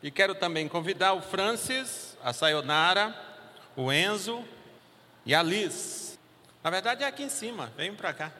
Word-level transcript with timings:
E 0.00 0.12
quero 0.12 0.32
também 0.32 0.68
convidar 0.68 1.14
o 1.14 1.20
Francis, 1.20 2.16
a 2.22 2.32
Sayonara, 2.32 3.12
o 3.74 3.92
Enzo 3.92 4.44
e 5.26 5.34
a 5.34 5.42
Liz. 5.42 6.16
Na 6.62 6.70
verdade 6.70 7.02
é 7.02 7.06
aqui 7.06 7.24
em 7.24 7.28
cima, 7.28 7.72
venham 7.76 7.96
para 7.96 8.12
cá. 8.12 8.32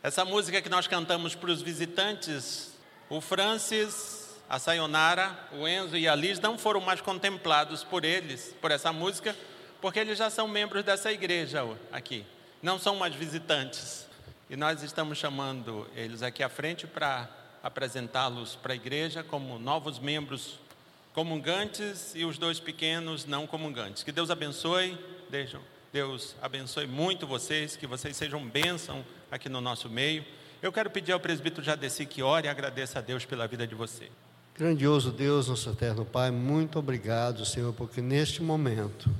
Essa 0.00 0.24
música 0.24 0.62
que 0.62 0.68
nós 0.68 0.86
cantamos 0.86 1.34
para 1.34 1.50
os 1.50 1.60
visitantes, 1.60 2.72
o 3.10 3.20
Francis, 3.20 4.36
a 4.48 4.60
Sayonara, 4.60 5.36
o 5.52 5.66
Enzo 5.66 5.96
e 5.96 6.06
a 6.06 6.14
Liz 6.14 6.38
não 6.38 6.56
foram 6.56 6.80
mais 6.80 7.00
contemplados 7.00 7.82
por 7.82 8.04
eles, 8.04 8.54
por 8.60 8.70
essa 8.70 8.92
música, 8.92 9.34
porque 9.80 9.98
eles 9.98 10.16
já 10.16 10.30
são 10.30 10.46
membros 10.46 10.84
dessa 10.84 11.10
igreja 11.10 11.64
aqui, 11.90 12.24
não 12.62 12.78
são 12.78 12.94
mais 12.94 13.16
visitantes. 13.16 14.06
E 14.48 14.54
nós 14.54 14.80
estamos 14.84 15.18
chamando 15.18 15.88
eles 15.96 16.22
aqui 16.22 16.44
à 16.44 16.48
frente 16.48 16.86
para 16.86 17.28
apresentá-los 17.64 18.54
para 18.54 18.74
a 18.74 18.76
igreja 18.76 19.24
como 19.24 19.58
novos 19.58 19.98
membros 19.98 20.60
comungantes 21.18 22.12
e 22.14 22.24
os 22.24 22.38
dois 22.38 22.60
pequenos 22.60 23.26
não 23.26 23.44
comungantes. 23.44 24.04
Que 24.04 24.12
Deus 24.12 24.30
abençoe, 24.30 24.96
Deus 25.92 26.36
abençoe 26.40 26.86
muito 26.86 27.26
vocês, 27.26 27.74
que 27.74 27.88
vocês 27.88 28.16
sejam 28.16 28.46
bênção 28.46 29.04
aqui 29.28 29.48
no 29.48 29.60
nosso 29.60 29.90
meio. 29.90 30.24
Eu 30.62 30.70
quero 30.70 30.88
pedir 30.88 31.10
ao 31.10 31.18
presbítero 31.18 31.64
Jadeci 31.64 32.06
que 32.06 32.22
ore 32.22 32.46
e 32.46 32.48
agradeça 32.48 33.00
a 33.00 33.02
Deus 33.02 33.24
pela 33.24 33.48
vida 33.48 33.66
de 33.66 33.74
você. 33.74 34.08
Grandioso 34.56 35.10
Deus, 35.10 35.48
nosso 35.48 35.68
eterno 35.70 36.04
Pai, 36.04 36.30
muito 36.30 36.78
obrigado, 36.78 37.44
Senhor, 37.44 37.72
porque 37.72 38.00
neste 38.00 38.40
momento 38.40 39.10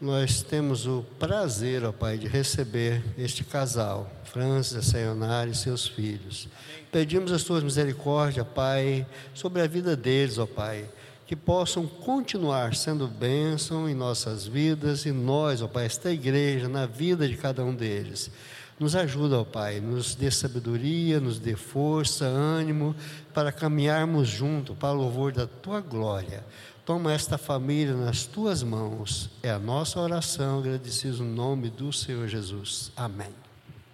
nós 0.00 0.42
temos 0.42 0.86
o 0.86 1.04
prazer, 1.18 1.84
ó 1.84 1.92
Pai, 1.92 2.16
de 2.16 2.28
receber 2.28 3.04
este 3.18 3.44
casal, 3.44 4.10
Francis, 4.24 4.86
Sayonara 4.86 5.50
e 5.50 5.54
seus 5.54 5.86
filhos. 5.86 6.48
Amém. 6.50 6.86
Pedimos 6.90 7.30
as 7.30 7.44
tuas 7.44 7.62
misericórdias, 7.62 8.46
Pai, 8.54 9.06
sobre 9.34 9.60
a 9.60 9.66
vida 9.66 9.94
deles, 9.94 10.38
ó 10.38 10.46
Pai, 10.46 10.88
que 11.30 11.36
possam 11.36 11.86
continuar 11.86 12.74
sendo 12.74 13.06
bênção 13.06 13.88
em 13.88 13.94
nossas 13.94 14.48
vidas 14.48 15.06
e 15.06 15.12
nós, 15.12 15.62
ó 15.62 15.68
Pai, 15.68 15.86
esta 15.86 16.10
igreja, 16.10 16.68
na 16.68 16.86
vida 16.86 17.28
de 17.28 17.36
cada 17.36 17.64
um 17.64 17.72
deles. 17.72 18.32
Nos 18.80 18.96
ajuda, 18.96 19.38
ó 19.38 19.44
Pai, 19.44 19.78
nos 19.78 20.16
dê 20.16 20.28
sabedoria, 20.28 21.20
nos 21.20 21.38
dê 21.38 21.54
força, 21.54 22.24
ânimo 22.24 22.96
para 23.32 23.52
caminharmos 23.52 24.26
junto 24.26 24.74
para 24.74 24.92
o 24.92 25.02
louvor 25.02 25.30
da 25.30 25.46
tua 25.46 25.80
glória. 25.80 26.44
Toma 26.84 27.12
esta 27.12 27.38
família 27.38 27.94
nas 27.94 28.26
tuas 28.26 28.64
mãos. 28.64 29.30
É 29.40 29.50
a 29.52 29.58
nossa 29.60 30.00
oração, 30.00 30.58
agradecidos 30.58 31.20
no 31.20 31.32
nome 31.32 31.70
do 31.70 31.92
Senhor 31.92 32.26
Jesus. 32.26 32.90
Amém. 32.96 33.32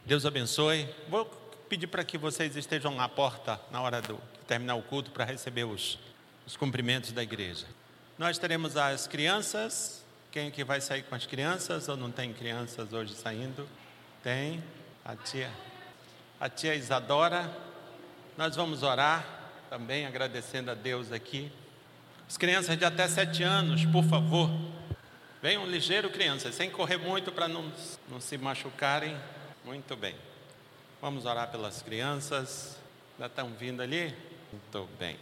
Deus 0.06 0.24
abençoe. 0.24 0.88
Vou 1.10 1.26
pedir 1.68 1.88
para 1.88 2.02
que 2.02 2.16
vocês 2.16 2.56
estejam 2.56 2.94
na 2.94 3.10
porta 3.10 3.60
na 3.70 3.82
hora 3.82 4.00
de 4.00 4.14
terminar 4.48 4.76
o 4.76 4.82
culto 4.82 5.10
para 5.10 5.26
receber 5.26 5.64
os, 5.64 5.98
os 6.46 6.56
cumprimentos 6.56 7.12
da 7.12 7.22
igreja. 7.22 7.66
Nós 8.18 8.38
teremos 8.38 8.76
as 8.76 9.06
crianças. 9.06 10.04
Quem 10.30 10.50
que 10.50 10.64
vai 10.64 10.80
sair 10.80 11.02
com 11.02 11.14
as 11.14 11.26
crianças 11.26 11.88
ou 11.88 11.96
não 11.96 12.10
tem 12.10 12.32
crianças 12.32 12.92
hoje 12.92 13.14
saindo? 13.14 13.68
Tem. 14.22 14.62
A 15.04 15.14
tia, 15.14 15.50
a 16.40 16.48
tia 16.48 16.74
Isadora. 16.74 17.50
Nós 18.36 18.56
vamos 18.56 18.82
orar 18.82 19.24
também 19.70 20.06
agradecendo 20.06 20.70
a 20.70 20.74
Deus 20.74 21.12
aqui 21.12 21.50
as 22.28 22.36
crianças 22.36 22.76
de 22.76 22.84
até 22.84 23.06
sete 23.06 23.44
anos, 23.44 23.84
por 23.84 24.02
favor, 24.04 24.50
venham 25.40 25.64
ligeiro, 25.64 26.10
crianças, 26.10 26.56
sem 26.56 26.68
correr 26.68 26.96
muito 26.96 27.30
para 27.30 27.46
não, 27.46 27.72
não 28.08 28.20
se 28.20 28.36
machucarem. 28.36 29.16
Muito 29.64 29.96
bem. 29.96 30.14
Vamos 31.00 31.24
orar 31.24 31.48
pelas 31.50 31.82
crianças. 31.82 32.76
Já 33.18 33.26
estão 33.26 33.52
vindo 33.54 33.80
ali? 33.80 34.12
Muito 34.52 34.88
bem. 34.98 35.16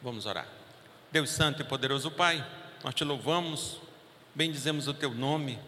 Vamos 0.00 0.24
orar. 0.24 0.46
Deus 1.16 1.30
Santo 1.30 1.62
e 1.62 1.64
poderoso 1.64 2.10
Pai, 2.10 2.46
nós 2.84 2.94
te 2.94 3.02
louvamos, 3.02 3.80
bendizemos 4.34 4.86
o 4.86 4.92
teu 4.92 5.14
nome 5.14 5.58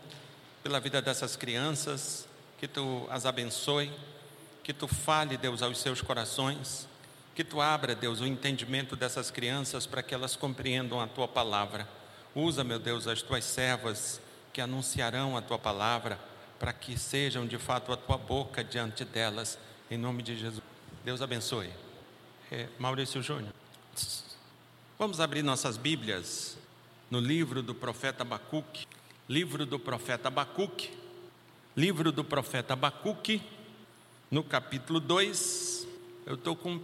pela 0.62 0.78
vida 0.78 1.00
dessas 1.00 1.36
crianças, 1.36 2.28
que 2.58 2.68
tu 2.68 3.08
as 3.10 3.24
abençoe, 3.24 3.90
que 4.62 4.74
tu 4.74 4.86
fale, 4.86 5.38
Deus, 5.38 5.62
aos 5.62 5.78
seus 5.78 6.02
corações 6.02 6.86
que 7.34 7.42
tu 7.42 7.62
abra, 7.62 7.94
Deus, 7.94 8.20
o 8.20 8.26
entendimento 8.26 8.94
dessas 8.94 9.30
crianças 9.30 9.86
para 9.86 10.02
que 10.02 10.12
elas 10.14 10.36
compreendam 10.36 11.00
a 11.00 11.06
tua 11.06 11.26
palavra. 11.26 11.88
Usa, 12.34 12.62
meu 12.62 12.78
Deus, 12.78 13.06
as 13.06 13.22
tuas 13.22 13.42
servas 13.42 14.20
que 14.52 14.60
anunciarão 14.60 15.34
a 15.34 15.40
tua 15.40 15.58
palavra, 15.58 16.20
para 16.58 16.74
que 16.74 16.98
sejam 16.98 17.46
de 17.46 17.56
fato 17.56 17.90
a 17.90 17.96
tua 17.96 18.18
boca 18.18 18.62
diante 18.62 19.02
delas, 19.02 19.58
em 19.90 19.96
nome 19.96 20.22
de 20.22 20.36
Jesus. 20.36 20.62
Deus 21.02 21.22
abençoe. 21.22 21.70
É, 22.52 22.66
Maurício 22.78 23.22
Júnior. 23.22 23.54
Vamos 24.98 25.20
abrir 25.20 25.44
nossas 25.44 25.76
Bíblias 25.76 26.58
no 27.08 27.20
livro 27.20 27.62
do 27.62 27.72
profeta 27.72 28.24
Abacuque. 28.24 28.84
Livro 29.28 29.64
do 29.64 29.78
profeta 29.78 30.26
Abacuque. 30.26 30.90
Livro 31.76 32.10
do 32.10 32.24
profeta 32.24 32.72
Abacuque, 32.72 33.40
no 34.28 34.42
capítulo 34.42 34.98
2. 34.98 35.86
Eu 36.26 36.34
estou 36.34 36.56
com 36.56 36.72
um 36.72 36.80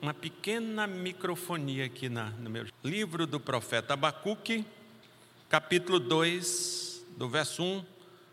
uma 0.00 0.14
pequena 0.14 0.86
microfonia 0.86 1.86
aqui 1.86 2.08
na, 2.08 2.26
no 2.30 2.48
meu 2.48 2.64
livro 2.84 3.26
do 3.26 3.40
profeta 3.40 3.94
Abacuque, 3.94 4.64
capítulo 5.48 5.98
2, 5.98 7.04
do 7.16 7.28
verso 7.28 7.64
1 7.64 7.84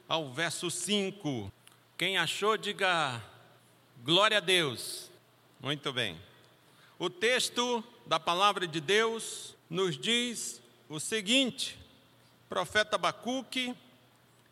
ao 0.08 0.32
verso 0.32 0.70
5. 0.70 1.52
Quem 1.98 2.20
achou, 2.20 2.56
diga 2.58 3.20
glória 4.04 4.38
a 4.38 4.40
Deus. 4.40 5.10
Muito 5.60 5.92
bem. 5.92 6.16
O 7.00 7.10
texto 7.10 7.84
da 8.06 8.20
palavra 8.20 8.68
de 8.68 8.80
Deus 8.80 9.56
nos 9.70 9.98
diz 9.98 10.62
o 10.88 11.00
seguinte: 11.00 11.78
profeta 12.48 12.96
Abacuque, 12.96 13.76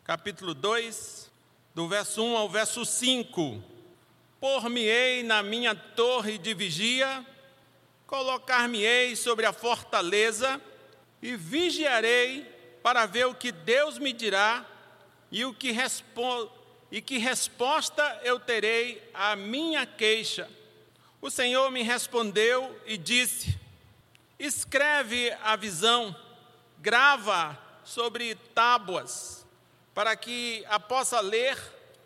capítulo 0.02 0.54
2, 0.54 1.30
do 1.74 1.88
verso 1.88 2.22
1 2.22 2.36
ao 2.36 2.48
verso 2.48 2.84
5 2.84 3.62
Por-me-ei 4.40 5.22
na 5.22 5.42
minha 5.42 5.74
torre 5.74 6.36
de 6.36 6.52
vigia, 6.52 7.24
colocar-me-ei 8.06 9.16
sobre 9.16 9.46
a 9.46 9.54
fortaleza 9.54 10.60
e 11.22 11.34
vigiarei 11.34 12.44
para 12.82 13.06
ver 13.06 13.24
o 13.24 13.34
que 13.34 13.50
Deus 13.50 13.98
me 13.98 14.12
dirá 14.12 14.66
e 15.32 15.46
o 15.46 15.54
que 15.54 15.70
respo 15.70 16.50
e 16.92 17.00
que 17.00 17.16
resposta 17.16 18.20
eu 18.22 18.38
terei 18.38 19.02
à 19.14 19.34
minha 19.34 19.86
queixa. 19.86 20.46
O 21.24 21.30
Senhor 21.30 21.70
me 21.70 21.82
respondeu 21.82 22.78
e 22.84 22.98
disse: 22.98 23.58
Escreve 24.38 25.32
a 25.42 25.56
visão, 25.56 26.14
grava 26.78 27.58
sobre 27.82 28.34
tábuas, 28.34 29.46
para 29.94 30.14
que 30.14 30.62
a 30.68 30.78
possa 30.78 31.20
ler 31.20 31.56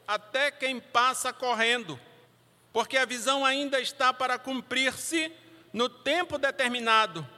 até 0.06 0.52
quem 0.52 0.78
passa 0.78 1.32
correndo 1.32 1.98
porque 2.72 2.96
a 2.96 3.04
visão 3.04 3.44
ainda 3.44 3.80
está 3.80 4.12
para 4.12 4.38
cumprir-se 4.38 5.32
no 5.72 5.88
tempo 5.88 6.38
determinado, 6.38 7.28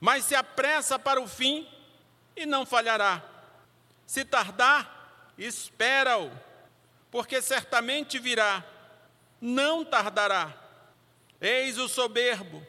mas 0.00 0.24
se 0.24 0.34
apressa 0.34 0.98
para 0.98 1.20
o 1.20 1.28
fim 1.28 1.68
e 2.34 2.46
não 2.46 2.64
falhará. 2.64 3.22
Se 4.06 4.24
tardar, 4.24 5.34
espera-o, 5.36 6.30
porque 7.10 7.42
certamente 7.42 8.18
virá, 8.18 8.64
não 9.38 9.84
tardará. 9.84 10.59
Eis 11.40 11.78
o 11.78 11.88
soberbo, 11.88 12.64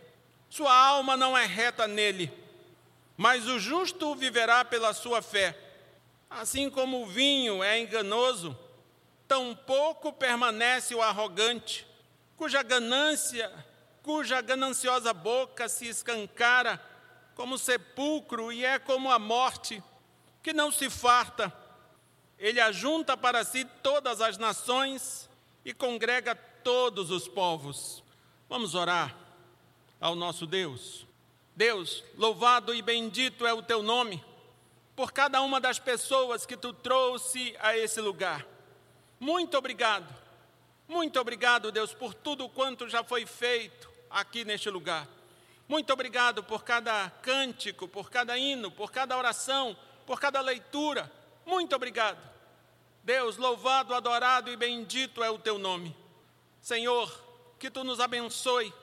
sua 0.49 0.73
alma 0.73 1.17
não 1.17 1.37
é 1.37 1.45
reta 1.45 1.87
nele, 1.87 2.31
mas 3.17 3.47
o 3.47 3.59
justo 3.59 4.15
viverá 4.15 4.63
pela 4.63 4.93
sua 4.93 5.21
fé. 5.21 5.57
Assim 6.29 6.69
como 6.69 7.01
o 7.01 7.05
vinho 7.05 7.63
é 7.63 7.79
enganoso, 7.79 8.57
tampouco 9.27 10.13
permanece 10.13 10.95
o 10.95 11.01
arrogante 11.01 11.85
cuja 12.41 12.63
ganância, 12.63 13.53
cuja 14.01 14.41
gananciosa 14.41 15.13
boca 15.13 15.69
se 15.69 15.85
escancara 15.85 16.83
como 17.35 17.55
sepulcro 17.55 18.51
e 18.51 18.65
é 18.65 18.79
como 18.79 19.11
a 19.11 19.19
morte, 19.19 19.83
que 20.41 20.51
não 20.51 20.71
se 20.71 20.89
farta. 20.89 21.55
Ele 22.39 22.59
ajunta 22.59 23.15
para 23.15 23.43
si 23.43 23.63
todas 23.83 24.21
as 24.21 24.39
nações 24.39 25.29
e 25.63 25.71
congrega 25.71 26.33
todos 26.33 27.11
os 27.11 27.27
povos. 27.27 28.03
Vamos 28.51 28.75
orar 28.75 29.15
ao 29.99 30.13
nosso 30.13 30.45
Deus. 30.45 31.07
Deus, 31.55 32.03
louvado 32.15 32.75
e 32.75 32.83
bendito 32.83 33.47
é 33.47 33.53
o 33.53 33.63
teu 33.63 33.81
nome, 33.81 34.23
por 34.95 35.11
cada 35.11 35.41
uma 35.41 35.59
das 35.59 35.79
pessoas 35.79 36.45
que 36.45 36.55
tu 36.55 36.71
trouxe 36.71 37.55
a 37.59 37.75
esse 37.75 37.99
lugar. 37.99 38.45
Muito 39.19 39.57
obrigado 39.57 40.21
muito 40.91 41.17
obrigado, 41.21 41.71
Deus, 41.71 41.93
por 41.93 42.13
tudo 42.13 42.49
quanto 42.49 42.89
já 42.89 43.01
foi 43.01 43.25
feito 43.25 43.89
aqui 44.09 44.43
neste 44.43 44.69
lugar. 44.69 45.07
Muito 45.65 45.93
obrigado 45.93 46.43
por 46.43 46.65
cada 46.65 47.09
cântico, 47.21 47.87
por 47.87 48.11
cada 48.11 48.37
hino, 48.37 48.69
por 48.69 48.91
cada 48.91 49.17
oração, 49.17 49.73
por 50.05 50.19
cada 50.19 50.41
leitura. 50.41 51.09
Muito 51.45 51.73
obrigado. 51.73 52.19
Deus, 53.05 53.37
louvado, 53.37 53.95
adorado 53.95 54.51
e 54.51 54.57
bendito 54.57 55.23
é 55.23 55.29
o 55.29 55.39
teu 55.39 55.57
nome. 55.57 55.95
Senhor, 56.59 57.09
que 57.61 57.69
tu 57.69 57.83
nos 57.83 57.99
abençoe 57.99 58.73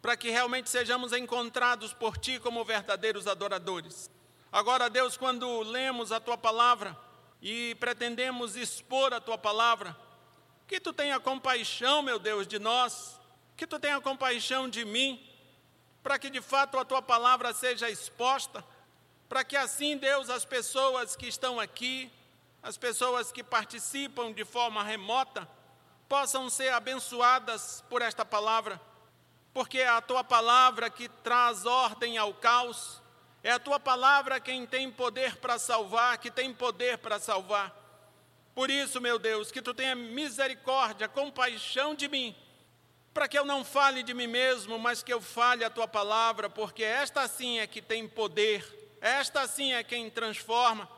para 0.00 0.16
que 0.16 0.30
realmente 0.30 0.70
sejamos 0.70 1.12
encontrados 1.12 1.92
por 1.92 2.16
Ti 2.16 2.40
como 2.40 2.64
verdadeiros 2.64 3.26
adoradores. 3.26 4.10
Agora, 4.50 4.88
Deus, 4.88 5.18
quando 5.18 5.60
lemos 5.60 6.10
a 6.10 6.18
Tua 6.18 6.38
palavra 6.38 6.98
e 7.42 7.74
pretendemos 7.74 8.56
expor 8.56 9.12
a 9.12 9.20
Tua 9.20 9.36
palavra, 9.36 9.94
que 10.66 10.80
Tu 10.80 10.90
tenha 10.90 11.20
compaixão, 11.20 12.00
meu 12.00 12.18
Deus, 12.18 12.46
de 12.46 12.58
nós, 12.58 13.20
que 13.54 13.66
Tu 13.66 13.78
tenha 13.78 14.00
compaixão 14.00 14.70
de 14.70 14.86
mim, 14.86 15.22
para 16.02 16.18
que 16.18 16.30
de 16.30 16.40
fato 16.40 16.78
a 16.78 16.86
Tua 16.86 17.02
palavra 17.02 17.52
seja 17.52 17.90
exposta, 17.90 18.64
para 19.28 19.44
que 19.44 19.54
assim, 19.54 19.98
Deus, 19.98 20.30
as 20.30 20.46
pessoas 20.46 21.14
que 21.14 21.28
estão 21.28 21.60
aqui, 21.60 22.10
as 22.62 22.78
pessoas 22.78 23.30
que 23.30 23.44
participam 23.44 24.32
de 24.32 24.46
forma 24.46 24.82
remota, 24.82 25.46
possam 26.08 26.48
ser 26.48 26.72
abençoadas 26.72 27.84
por 27.88 28.00
esta 28.00 28.24
palavra, 28.24 28.80
porque 29.52 29.78
é 29.78 29.88
a 29.88 30.00
tua 30.00 30.24
palavra 30.24 30.88
que 30.88 31.08
traz 31.08 31.66
ordem 31.66 32.16
ao 32.16 32.32
caos, 32.32 33.02
é 33.42 33.50
a 33.52 33.58
tua 33.58 33.78
palavra 33.78 34.40
quem 34.40 34.66
tem 34.66 34.90
poder 34.90 35.36
para 35.36 35.58
salvar, 35.58 36.18
que 36.18 36.30
tem 36.30 36.52
poder 36.52 36.98
para 36.98 37.18
salvar. 37.18 37.76
Por 38.54 38.70
isso, 38.70 39.00
meu 39.00 39.18
Deus, 39.18 39.52
que 39.52 39.62
tu 39.62 39.72
tenha 39.72 39.94
misericórdia, 39.94 41.06
compaixão 41.06 41.94
de 41.94 42.08
mim, 42.08 42.34
para 43.14 43.28
que 43.28 43.38
eu 43.38 43.44
não 43.44 43.64
fale 43.64 44.02
de 44.02 44.14
mim 44.14 44.26
mesmo, 44.26 44.78
mas 44.78 45.02
que 45.02 45.12
eu 45.12 45.20
fale 45.20 45.64
a 45.64 45.70
tua 45.70 45.86
palavra, 45.86 46.48
porque 46.48 46.82
esta 46.82 47.28
sim 47.28 47.58
é 47.58 47.66
que 47.66 47.82
tem 47.82 48.08
poder, 48.08 48.96
esta 49.00 49.46
sim 49.46 49.74
é 49.74 49.84
quem 49.84 50.10
transforma. 50.10 50.88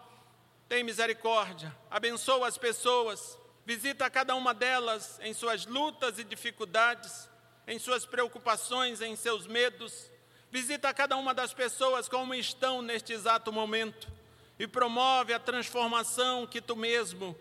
Tem 0.68 0.84
misericórdia, 0.84 1.76
abençoa 1.90 2.46
as 2.46 2.56
pessoas, 2.56 3.36
Visita 3.64 4.10
cada 4.10 4.34
uma 4.34 4.52
delas 4.52 5.18
em 5.22 5.32
suas 5.32 5.66
lutas 5.66 6.18
e 6.18 6.24
dificuldades, 6.24 7.28
em 7.66 7.78
suas 7.78 8.06
preocupações, 8.06 9.00
em 9.00 9.14
seus 9.14 9.46
medos. 9.46 10.10
Visita 10.50 10.92
cada 10.92 11.16
uma 11.16 11.32
das 11.32 11.52
pessoas 11.52 12.08
como 12.08 12.34
estão 12.34 12.82
neste 12.82 13.12
exato 13.12 13.52
momento 13.52 14.08
e 14.58 14.66
promove 14.66 15.32
a 15.32 15.38
transformação 15.38 16.46
que 16.46 16.60
tu 16.60 16.74
mesmo 16.74 17.36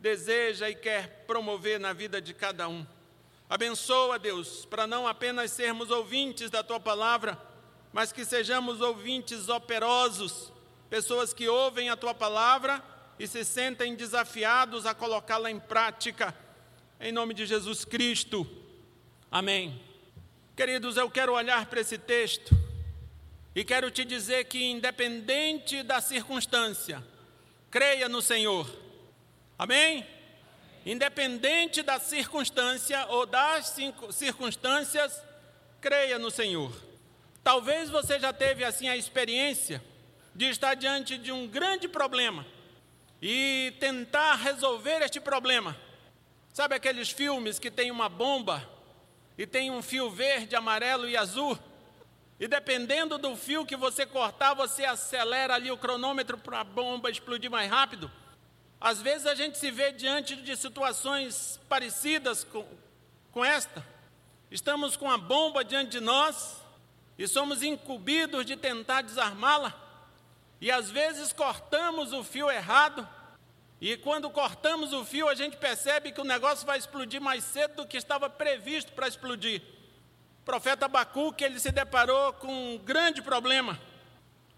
deseja 0.00 0.68
e 0.68 0.74
quer 0.74 1.24
promover 1.26 1.78
na 1.78 1.92
vida 1.92 2.20
de 2.20 2.34
cada 2.34 2.68
um. 2.68 2.86
Abençoa, 3.48 4.18
Deus, 4.18 4.64
para 4.64 4.86
não 4.86 5.06
apenas 5.06 5.50
sermos 5.52 5.90
ouvintes 5.90 6.50
da 6.50 6.62
tua 6.62 6.78
palavra, 6.78 7.40
mas 7.92 8.12
que 8.12 8.24
sejamos 8.24 8.80
ouvintes 8.80 9.48
operosos, 9.48 10.52
pessoas 10.90 11.32
que 11.32 11.48
ouvem 11.48 11.88
a 11.88 11.96
tua 11.96 12.12
palavra 12.12 12.82
e 13.18 13.26
se 13.26 13.44
sentem 13.44 13.94
desafiados 13.94 14.86
a 14.86 14.94
colocá-la 14.94 15.50
em 15.50 15.58
prática, 15.58 16.34
em 17.00 17.10
nome 17.10 17.34
de 17.34 17.46
Jesus 17.46 17.84
Cristo. 17.84 18.48
Amém. 19.30 19.80
Queridos, 20.56 20.96
eu 20.96 21.10
quero 21.10 21.32
olhar 21.32 21.66
para 21.66 21.80
esse 21.80 21.98
texto 21.98 22.56
e 23.54 23.64
quero 23.64 23.90
te 23.90 24.04
dizer 24.04 24.44
que, 24.44 24.62
independente 24.62 25.82
da 25.82 26.00
circunstância, 26.00 27.04
creia 27.70 28.08
no 28.08 28.22
Senhor. 28.22 28.68
Amém? 29.58 30.06
Independente 30.86 31.82
da 31.82 31.98
circunstância 31.98 33.04
ou 33.08 33.26
das 33.26 33.76
circunstâncias, 34.10 35.22
creia 35.80 36.18
no 36.18 36.30
Senhor. 36.30 36.72
Talvez 37.42 37.90
você 37.90 38.18
já 38.18 38.32
teve 38.32 38.64
assim 38.64 38.88
a 38.88 38.96
experiência 38.96 39.82
de 40.34 40.46
estar 40.46 40.74
diante 40.74 41.18
de 41.18 41.32
um 41.32 41.46
grande 41.48 41.88
problema 41.88 42.46
e 43.20 43.74
tentar 43.80 44.34
resolver 44.36 45.02
este 45.02 45.20
problema. 45.20 45.76
Sabe 46.52 46.74
aqueles 46.74 47.10
filmes 47.10 47.58
que 47.58 47.70
tem 47.70 47.90
uma 47.90 48.08
bomba 48.08 48.68
e 49.36 49.46
tem 49.46 49.70
um 49.70 49.82
fio 49.82 50.10
verde, 50.10 50.56
amarelo 50.56 51.08
e 51.08 51.16
azul? 51.16 51.58
E 52.40 52.46
dependendo 52.46 53.18
do 53.18 53.36
fio 53.36 53.66
que 53.66 53.76
você 53.76 54.06
cortar, 54.06 54.54
você 54.54 54.84
acelera 54.84 55.54
ali 55.54 55.70
o 55.70 55.76
cronômetro 55.76 56.38
para 56.38 56.60
a 56.60 56.64
bomba 56.64 57.10
explodir 57.10 57.50
mais 57.50 57.68
rápido. 57.68 58.10
Às 58.80 59.02
vezes 59.02 59.26
a 59.26 59.34
gente 59.34 59.58
se 59.58 59.70
vê 59.72 59.90
diante 59.90 60.36
de 60.36 60.56
situações 60.56 61.58
parecidas 61.68 62.44
com, 62.44 62.64
com 63.32 63.44
esta. 63.44 63.84
Estamos 64.50 64.96
com 64.96 65.10
a 65.10 65.18
bomba 65.18 65.64
diante 65.64 65.90
de 65.90 66.00
nós 66.00 66.62
e 67.18 67.26
somos 67.26 67.62
incumbidos 67.62 68.46
de 68.46 68.56
tentar 68.56 69.02
desarmá-la. 69.02 69.87
E 70.60 70.70
às 70.70 70.90
vezes 70.90 71.32
cortamos 71.32 72.12
o 72.12 72.24
fio 72.24 72.50
errado, 72.50 73.08
e 73.80 73.96
quando 73.96 74.28
cortamos 74.28 74.92
o 74.92 75.04
fio, 75.04 75.28
a 75.28 75.34
gente 75.34 75.56
percebe 75.56 76.10
que 76.10 76.20
o 76.20 76.24
negócio 76.24 76.66
vai 76.66 76.78
explodir 76.78 77.20
mais 77.20 77.44
cedo 77.44 77.76
do 77.76 77.86
que 77.86 77.96
estava 77.96 78.28
previsto 78.28 78.92
para 78.92 79.06
explodir. 79.06 79.62
O 80.42 80.44
profeta 80.44 80.86
Abacuque, 80.86 81.44
ele 81.44 81.60
se 81.60 81.70
deparou 81.70 82.32
com 82.32 82.74
um 82.74 82.78
grande 82.78 83.22
problema. 83.22 83.78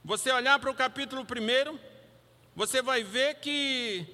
Você 0.02 0.32
olhar 0.32 0.58
para 0.58 0.70
o 0.70 0.74
capítulo 0.74 1.22
1, 1.22 1.78
você 2.56 2.80
vai 2.80 3.02
ver 3.02 3.34
que 3.40 4.06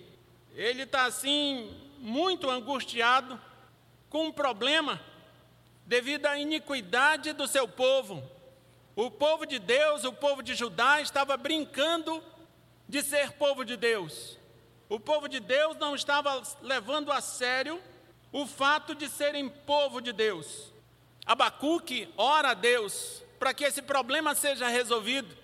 ele 0.55 0.83
está 0.83 1.05
assim, 1.05 1.73
muito 1.99 2.51
angustiado, 2.51 3.41
com 4.11 4.27
um 4.27 4.33
problema 4.33 5.01
devido 5.85 6.27
à 6.27 6.37
iniquidade 6.37 7.33
do 7.33 7.47
seu 7.47 7.69
povo. 7.69 8.29
O 8.97 9.11
povo 9.11 9.45
de 9.45 9.59
Deus, 9.59 10.05
o 10.05 10.13
povo 10.15 10.43
de 10.43 10.55
Judá, 10.55 11.03
estava 11.03 11.37
brincando 11.37 12.25
de 12.89 13.03
ser 13.03 13.33
povo 13.33 13.63
de 13.63 13.77
Deus. 13.77 14.39
O 14.89 14.99
povo 14.99 15.29
de 15.29 15.39
Deus 15.39 15.77
não 15.77 15.95
estava 15.95 16.43
levando 16.63 17.13
a 17.13 17.21
sério 17.21 17.79
o 18.33 18.47
fato 18.47 18.95
de 18.95 19.07
serem 19.11 19.51
povo 19.51 20.01
de 20.01 20.15
Deus. 20.15 20.73
Abacuque 21.27 22.09
ora 22.17 22.53
a 22.53 22.55
Deus 22.55 23.23
para 23.39 23.53
que 23.53 23.65
esse 23.65 23.83
problema 23.83 24.35
seja 24.35 24.67
resolvido. 24.69 25.37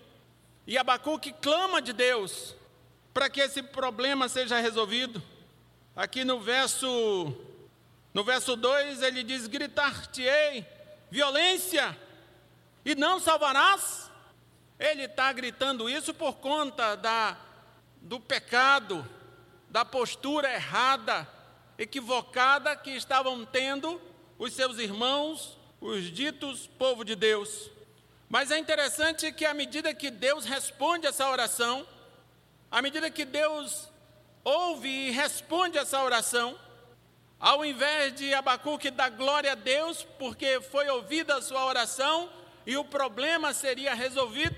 E 0.67 0.79
Abacuque 0.79 1.35
clama 1.35 1.83
de 1.83 1.93
Deus 1.93 2.57
para 3.13 3.29
que 3.29 3.41
esse 3.43 3.63
problema 3.63 4.31
seja 4.31 4.61
resolvido. 4.61 5.23
Aqui 5.95 6.25
no 6.25 6.41
verso 6.41 7.37
no 8.15 8.25
verso 8.25 8.57
2 8.57 9.03
ele 9.03 9.23
diz: 9.23 9.47
Gritar-te-ei 9.47 10.65
violência 11.11 11.95
e 12.84 12.94
não 12.94 13.20
salvarás? 13.20 14.11
Ele 14.79 15.05
está 15.05 15.32
gritando 15.32 15.88
isso 15.88 16.12
por 16.12 16.34
conta 16.34 16.96
da, 16.96 17.37
do 18.00 18.19
pecado, 18.19 19.08
da 19.69 19.84
postura 19.84 20.52
errada, 20.52 21.29
equivocada 21.79 22.75
que 22.76 22.90
estavam 22.90 23.44
tendo 23.44 24.00
os 24.38 24.52
seus 24.52 24.79
irmãos, 24.79 25.56
os 25.81 26.05
ditos 26.05 26.67
povo 26.67 27.05
de 27.05 27.14
Deus. 27.14 27.70
Mas 28.29 28.50
é 28.50 28.58
interessante 28.58 29.31
que 29.32 29.44
à 29.44 29.55
medida 29.55 29.94
que 29.94 30.11
Deus 30.11 30.44
responde 30.44 31.06
essa 31.06 31.29
oração, 31.29 31.86
à 32.70 32.81
medida 32.81 33.10
que 33.10 33.24
Deus 33.24 33.89
ouve 34.43 34.89
e 34.89 35.10
responde 35.10 35.79
essa 35.79 36.03
oração, 36.03 36.58
ao 37.39 37.65
invés 37.65 38.15
de 38.15 38.32
Abacuque 38.32 38.91
dar 38.91 39.10
glória 39.10 39.53
a 39.53 39.55
Deus, 39.55 40.06
porque 40.19 40.60
foi 40.60 40.89
ouvida 40.89 41.36
a 41.36 41.43
sua 41.43 41.65
oração, 41.67 42.31
e 42.67 42.77
o 42.77 42.85
problema 42.85 43.53
seria 43.53 43.95
resolvido. 43.95 44.57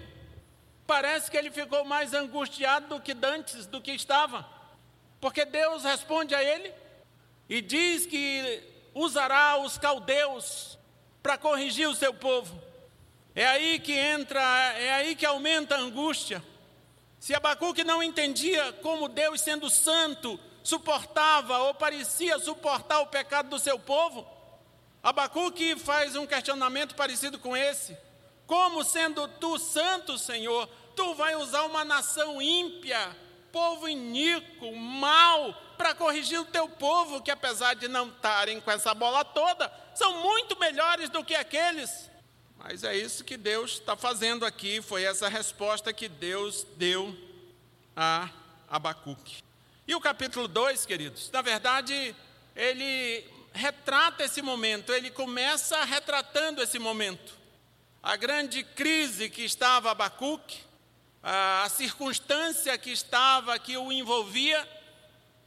Parece 0.87 1.31
que 1.31 1.37
ele 1.37 1.51
ficou 1.51 1.85
mais 1.85 2.13
angustiado 2.13 2.89
do 2.89 3.01
que 3.01 3.17
antes, 3.23 3.67
do 3.67 3.81
que 3.81 3.93
estava, 3.93 4.47
porque 5.21 5.45
Deus 5.45 5.83
responde 5.83 6.35
a 6.35 6.43
ele 6.43 6.73
e 7.49 7.61
diz 7.63 8.07
que 8.07 8.63
usará 8.95 9.57
os 9.59 9.79
caldeus 9.79 10.79
para 11.23 11.39
corrigir 11.39 11.89
o 11.89 11.95
seu 11.95 12.13
povo. 12.13 12.63
É 13.35 13.47
aí 13.47 13.79
que 13.79 13.93
entra, 13.93 14.41
é 14.75 14.93
aí 14.93 15.17
que 15.17 15.27
aumenta 15.27 15.75
a 15.75 15.81
angústia. 15.81 16.43
Se 17.19 17.35
Abacuque 17.35 17.83
não 17.83 18.03
entendia 18.03 18.73
como 18.75 19.09
Deus, 19.09 19.41
sendo 19.41 19.71
santo, 19.71 20.39
suportava 20.63 21.59
ou 21.59 21.75
parecia 21.75 22.39
suportar 22.39 23.01
o 23.01 23.07
pecado 23.07 23.49
do 23.49 23.59
seu 23.59 23.79
povo, 23.79 24.27
Abacuque 25.05 25.77
faz 25.77 26.17
um 26.17 26.27
questionamento 26.27 26.95
parecido 26.95 27.39
com 27.39 27.55
esse. 27.55 27.95
Como 28.47 28.83
sendo 28.83 29.29
tu 29.29 29.59
santo, 29.59 30.17
Senhor, 30.17 30.67
tu 30.97 31.15
vai 31.15 31.37
usar 31.37 31.65
uma 31.65 31.85
nação 31.85 32.41
ímpia, 32.41 33.15
povo 33.53 33.87
iníquo, 33.87 34.75
mau, 34.75 35.53
para 35.77 35.95
corrigir 35.95 36.41
o 36.41 36.47
teu 36.47 36.67
povo, 36.67 37.21
que 37.21 37.31
apesar 37.31 37.75
de 37.75 37.87
não 37.87 38.09
estarem 38.09 38.63
com 38.63 38.71
essa 38.71 38.95
bola 38.95 39.23
toda, 39.27 39.71
são 39.95 40.23
muito 40.23 40.59
melhores 40.59 41.11
do 41.11 41.23
que 41.23 41.35
aqueles. 41.35 42.11
Mas 42.57 42.83
é 42.83 42.97
isso 42.97 43.25
que 43.25 43.37
Deus 43.37 43.73
está 43.73 43.95
fazendo 43.95 44.47
aqui, 44.47 44.81
foi 44.81 45.03
essa 45.05 45.29
resposta 45.29 45.93
que 45.93 46.09
Deus 46.09 46.67
deu 46.79 47.15
a 47.95 48.31
Abacuque. 48.71 49.43
E 49.87 49.95
o 49.95 50.01
capítulo 50.01 50.49
2, 50.49 50.87
queridos, 50.87 51.31
na 51.31 51.43
verdade, 51.43 52.17
ele 52.57 53.34
retrata 53.55 54.25
esse 54.25 54.43
momento, 54.43 54.93
ele 54.93 55.11
começa 55.11 55.83
retratando 55.85 56.61
esse 56.61 56.79
momento. 56.79 57.33
A 58.03 58.17
grande 58.17 58.65
crise 58.65 59.31
que 59.31 59.45
estava 59.45 59.93
Abacuque, 59.93 60.59
a 61.23 61.67
circunstância 61.71 62.77
que 62.77 62.91
estava, 62.91 63.59
que 63.59 63.77
o 63.77 63.91
envolvia, 63.93 64.69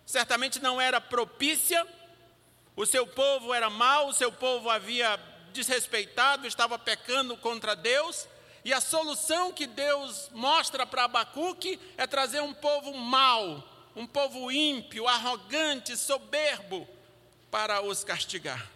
certamente 0.06 0.60
não 0.60 0.80
era 0.80 1.00
propícia, 1.02 1.86
o 2.76 2.86
seu 2.86 3.06
povo 3.06 3.54
era 3.54 3.70
mau, 3.70 4.08
o 4.08 4.14
seu 4.14 4.32
povo 4.32 4.70
havia 4.70 5.20
desrespeitado, 5.52 6.48
estava 6.48 6.80
pecando 6.80 7.36
contra 7.38 7.76
Deus, 7.76 8.28
e 8.64 8.74
a 8.74 8.82
solução 8.82 9.52
que 9.52 9.68
Deus 9.68 10.30
mostra 10.32 10.86
para 10.86 11.04
Abacuque 11.04 11.80
é 11.98 12.08
trazer 12.08 12.42
um 12.42 12.54
povo 12.54 12.94
mau, 12.94 13.64
um 13.96 14.08
povo 14.08 14.52
ímpio, 14.52 15.08
arrogante, 15.08 15.98
soberbo, 15.98 16.88
para 17.50 17.82
os 17.82 18.04
castigar. 18.04 18.70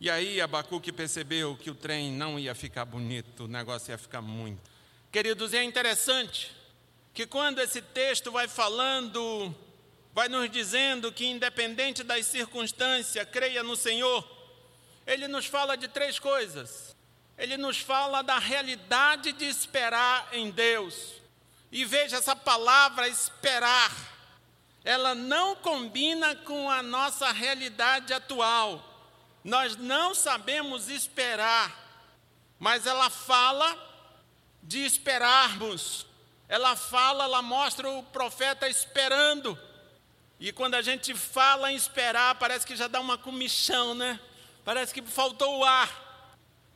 E 0.00 0.08
aí 0.08 0.40
Abacuque 0.40 0.90
percebeu 0.90 1.56
que 1.56 1.70
o 1.70 1.74
trem 1.74 2.10
não 2.10 2.38
ia 2.38 2.54
ficar 2.54 2.84
bonito, 2.84 3.44
o 3.44 3.48
negócio 3.48 3.90
ia 3.90 3.98
ficar 3.98 4.22
muito. 4.22 4.70
Queridos, 5.12 5.52
é 5.52 5.62
interessante 5.62 6.50
que 7.12 7.26
quando 7.26 7.58
esse 7.58 7.82
texto 7.82 8.32
vai 8.32 8.48
falando, 8.48 9.54
vai 10.14 10.28
nos 10.28 10.50
dizendo 10.50 11.12
que 11.12 11.26
independente 11.26 12.02
das 12.02 12.26
circunstâncias, 12.26 13.28
creia 13.30 13.62
no 13.62 13.76
Senhor, 13.76 14.26
ele 15.06 15.28
nos 15.28 15.46
fala 15.46 15.76
de 15.76 15.88
três 15.88 16.18
coisas. 16.18 16.96
Ele 17.36 17.56
nos 17.56 17.78
fala 17.78 18.22
da 18.22 18.38
realidade 18.38 19.32
de 19.32 19.46
esperar 19.46 20.28
em 20.32 20.50
Deus. 20.50 21.14
E 21.72 21.84
veja 21.84 22.16
essa 22.16 22.36
palavra 22.36 23.08
esperar. 23.08 23.90
Ela 24.84 25.14
não 25.14 25.54
combina 25.56 26.34
com 26.36 26.70
a 26.70 26.82
nossa 26.82 27.30
realidade 27.32 28.12
atual. 28.12 28.82
Nós 29.44 29.76
não 29.76 30.14
sabemos 30.14 30.88
esperar, 30.88 31.72
mas 32.58 32.86
ela 32.86 33.10
fala 33.10 33.76
de 34.62 34.84
esperarmos. 34.84 36.06
Ela 36.48 36.74
fala, 36.76 37.24
ela 37.24 37.42
mostra 37.42 37.88
o 37.88 38.02
profeta 38.02 38.68
esperando. 38.68 39.58
E 40.38 40.52
quando 40.52 40.74
a 40.74 40.82
gente 40.82 41.14
fala 41.14 41.70
em 41.70 41.76
esperar, 41.76 42.34
parece 42.36 42.66
que 42.66 42.74
já 42.74 42.88
dá 42.88 43.00
uma 43.00 43.18
comichão, 43.18 43.94
né? 43.94 44.18
Parece 44.64 44.92
que 44.92 45.02
faltou 45.02 45.58
o 45.58 45.64
ar. 45.64 45.88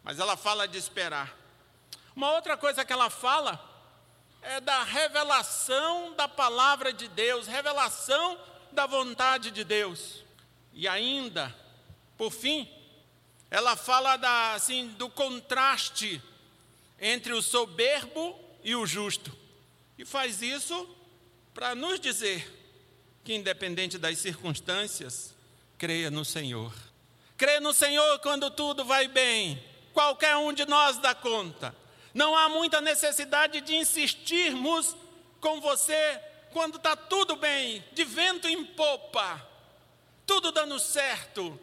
Mas 0.03 0.19
ela 0.19 0.37
fala 0.37 0.69
de 0.69 0.77
esperar. 0.77 1.35
Uma 2.15 2.31
outra 2.33 2.57
coisa 2.57 2.85
que 2.85 2.93
ela 2.93 3.09
fala 3.09 3.59
é 4.45 4.61
da 4.61 4.83
revelação 4.83 6.15
da 6.15 6.29
palavra 6.29 6.93
de 6.93 7.09
Deus, 7.09 7.47
revelação 7.47 8.39
da 8.73 8.87
vontade 8.87 9.51
de 9.51 9.65
Deus. 9.65 10.23
E 10.73 10.87
ainda, 10.87 11.55
por 12.17 12.31
fim, 12.31 12.69
ela 13.51 13.75
fala 13.75 14.17
da, 14.17 14.53
assim, 14.53 14.89
do 14.99 15.09
contraste 15.09 16.21
entre 17.01 17.33
o 17.33 17.41
soberbo 17.41 18.39
e 18.63 18.77
o 18.77 18.87
justo. 18.87 19.35
E 19.97 20.05
faz 20.05 20.43
isso 20.43 20.89
para 21.55 21.75
nos 21.75 21.99
dizer 21.99 22.53
que, 23.23 23.33
independente 23.33 23.97
das 23.97 24.19
circunstâncias, 24.19 25.35
creia 25.79 26.11
no 26.11 26.25
Senhor. 26.25 26.73
Crê 27.37 27.61
no 27.61 27.73
Senhor 27.73 28.19
quando 28.19 28.51
tudo 28.51 28.85
vai 28.85 29.09
bem. 29.09 29.63
Qualquer 29.93 30.37
um 30.37 30.53
de 30.53 30.67
nós 30.67 30.99
dá 30.99 31.15
conta. 31.15 31.75
Não 32.15 32.37
há 32.37 32.49
muita 32.49 32.81
necessidade 32.81 33.61
de 33.61 33.75
insistirmos 33.75 34.97
com 35.41 35.61
você 35.61 36.21
quando 36.53 36.77
está 36.77 36.95
tudo 36.95 37.35
bem, 37.35 37.85
de 37.93 38.05
vento 38.05 38.47
em 38.47 38.65
popa, 38.65 39.45
tudo 40.25 40.53
dando 40.53 40.79
certo, 40.79 41.59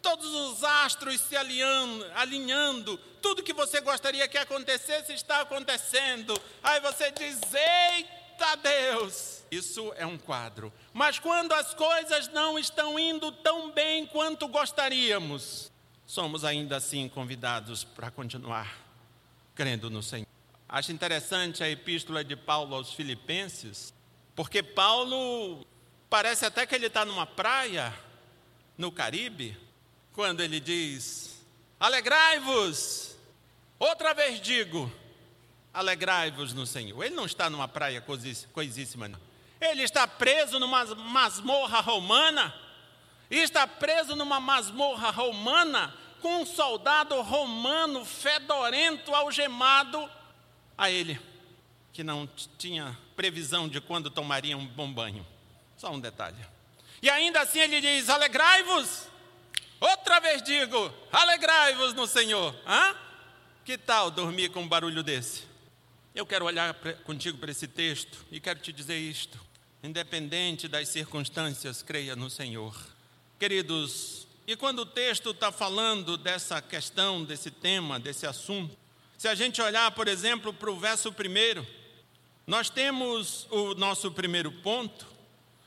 todos 0.00 0.32
os 0.32 0.62
astros 0.62 1.20
se 1.20 1.36
alinhando, 1.36 2.06
alinhando, 2.14 2.96
tudo 3.20 3.42
que 3.42 3.52
você 3.52 3.80
gostaria 3.80 4.28
que 4.28 4.38
acontecesse 4.38 5.12
está 5.12 5.40
acontecendo. 5.40 6.40
Aí 6.62 6.80
você 6.80 7.10
diz: 7.10 7.40
Eita 7.52 8.54
Deus! 8.62 9.42
Isso 9.50 9.92
é 9.96 10.06
um 10.06 10.16
quadro. 10.16 10.72
Mas 10.92 11.18
quando 11.18 11.52
as 11.52 11.74
coisas 11.74 12.28
não 12.28 12.56
estão 12.56 12.96
indo 12.96 13.32
tão 13.32 13.72
bem 13.72 14.06
quanto 14.06 14.46
gostaríamos, 14.46 15.72
somos 16.06 16.44
ainda 16.44 16.76
assim 16.76 17.08
convidados 17.08 17.82
para 17.82 18.12
continuar 18.12 18.85
crendo 19.56 19.90
no 19.90 20.02
Senhor. 20.02 20.28
Acho 20.68 20.92
interessante 20.92 21.64
a 21.64 21.68
epístola 21.68 22.22
de 22.22 22.36
Paulo 22.36 22.76
aos 22.76 22.92
Filipenses, 22.92 23.92
porque 24.34 24.62
Paulo 24.62 25.66
parece 26.10 26.44
até 26.44 26.66
que 26.66 26.74
ele 26.74 26.86
está 26.86 27.04
numa 27.04 27.26
praia 27.26 27.92
no 28.76 28.92
Caribe, 28.92 29.56
quando 30.12 30.42
ele 30.42 30.60
diz: 30.60 31.42
Alegrai-vos! 31.80 33.16
Outra 33.78 34.12
vez 34.14 34.40
digo: 34.40 34.92
alegrai-vos 35.72 36.52
no 36.52 36.66
Senhor. 36.66 37.02
Ele 37.02 37.14
não 37.14 37.26
está 37.26 37.50
numa 37.50 37.68
praia 37.68 38.02
coisíssima, 38.52 39.08
não. 39.08 39.20
Ele 39.60 39.82
está 39.82 40.06
preso 40.06 40.58
numa 40.58 40.84
masmorra 40.94 41.80
romana. 41.80 42.54
E 43.30 43.38
está 43.38 43.66
preso 43.66 44.14
numa 44.14 44.38
masmorra 44.38 45.10
romana 45.10 45.94
com 46.26 46.42
um 46.42 46.44
soldado 46.44 47.22
romano 47.22 48.04
fedorento 48.04 49.14
algemado 49.14 50.10
a 50.76 50.90
ele, 50.90 51.20
que 51.92 52.02
não 52.02 52.28
tinha 52.58 52.98
previsão 53.14 53.68
de 53.68 53.80
quando 53.80 54.10
tomaria 54.10 54.56
um 54.56 54.66
bom 54.66 54.92
banho. 54.92 55.24
Só 55.76 55.92
um 55.92 56.00
detalhe. 56.00 56.36
E 57.00 57.08
ainda 57.08 57.42
assim 57.42 57.60
ele 57.60 57.80
diz: 57.80 58.08
alegrai-vos 58.08 59.06
Outra 59.78 60.18
vez 60.18 60.42
digo: 60.42 60.92
alegrai-vos 61.12 61.94
no 61.94 62.08
Senhor. 62.08 62.52
Hã? 62.66 62.96
Que 63.64 63.78
tal 63.78 64.10
dormir 64.10 64.48
com 64.48 64.62
um 64.62 64.68
barulho 64.68 65.04
desse? 65.04 65.44
Eu 66.12 66.26
quero 66.26 66.44
olhar 66.44 66.74
pra, 66.74 66.92
contigo 66.92 67.38
para 67.38 67.52
esse 67.52 67.68
texto 67.68 68.26
e 68.32 68.40
quero 68.40 68.58
te 68.58 68.72
dizer 68.72 68.98
isto. 68.98 69.38
Independente 69.80 70.66
das 70.66 70.88
circunstâncias, 70.88 71.82
creia 71.82 72.16
no 72.16 72.28
Senhor. 72.28 72.76
Queridos, 73.38 74.25
e 74.46 74.54
quando 74.54 74.80
o 74.80 74.86
texto 74.86 75.30
está 75.30 75.50
falando 75.50 76.16
dessa 76.16 76.62
questão, 76.62 77.24
desse 77.24 77.50
tema, 77.50 77.98
desse 77.98 78.26
assunto, 78.26 78.76
se 79.18 79.26
a 79.26 79.34
gente 79.34 79.60
olhar, 79.60 79.90
por 79.90 80.06
exemplo, 80.06 80.52
para 80.52 80.70
o 80.70 80.78
verso 80.78 81.12
primeiro, 81.12 81.66
nós 82.46 82.70
temos 82.70 83.46
o 83.50 83.74
nosso 83.74 84.12
primeiro 84.12 84.52
ponto, 84.52 85.06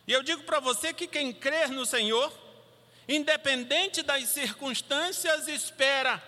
e 0.07 0.13
eu 0.13 0.24
digo 0.24 0.43
para 0.43 0.59
você 0.59 0.93
que 0.93 1.07
quem 1.07 1.33
crer 1.33 1.69
no 1.69 1.86
Senhor, 1.86 2.31
independente 3.07 4.01
das 4.01 4.29
circunstâncias, 4.29 5.48
espera. 5.48 6.24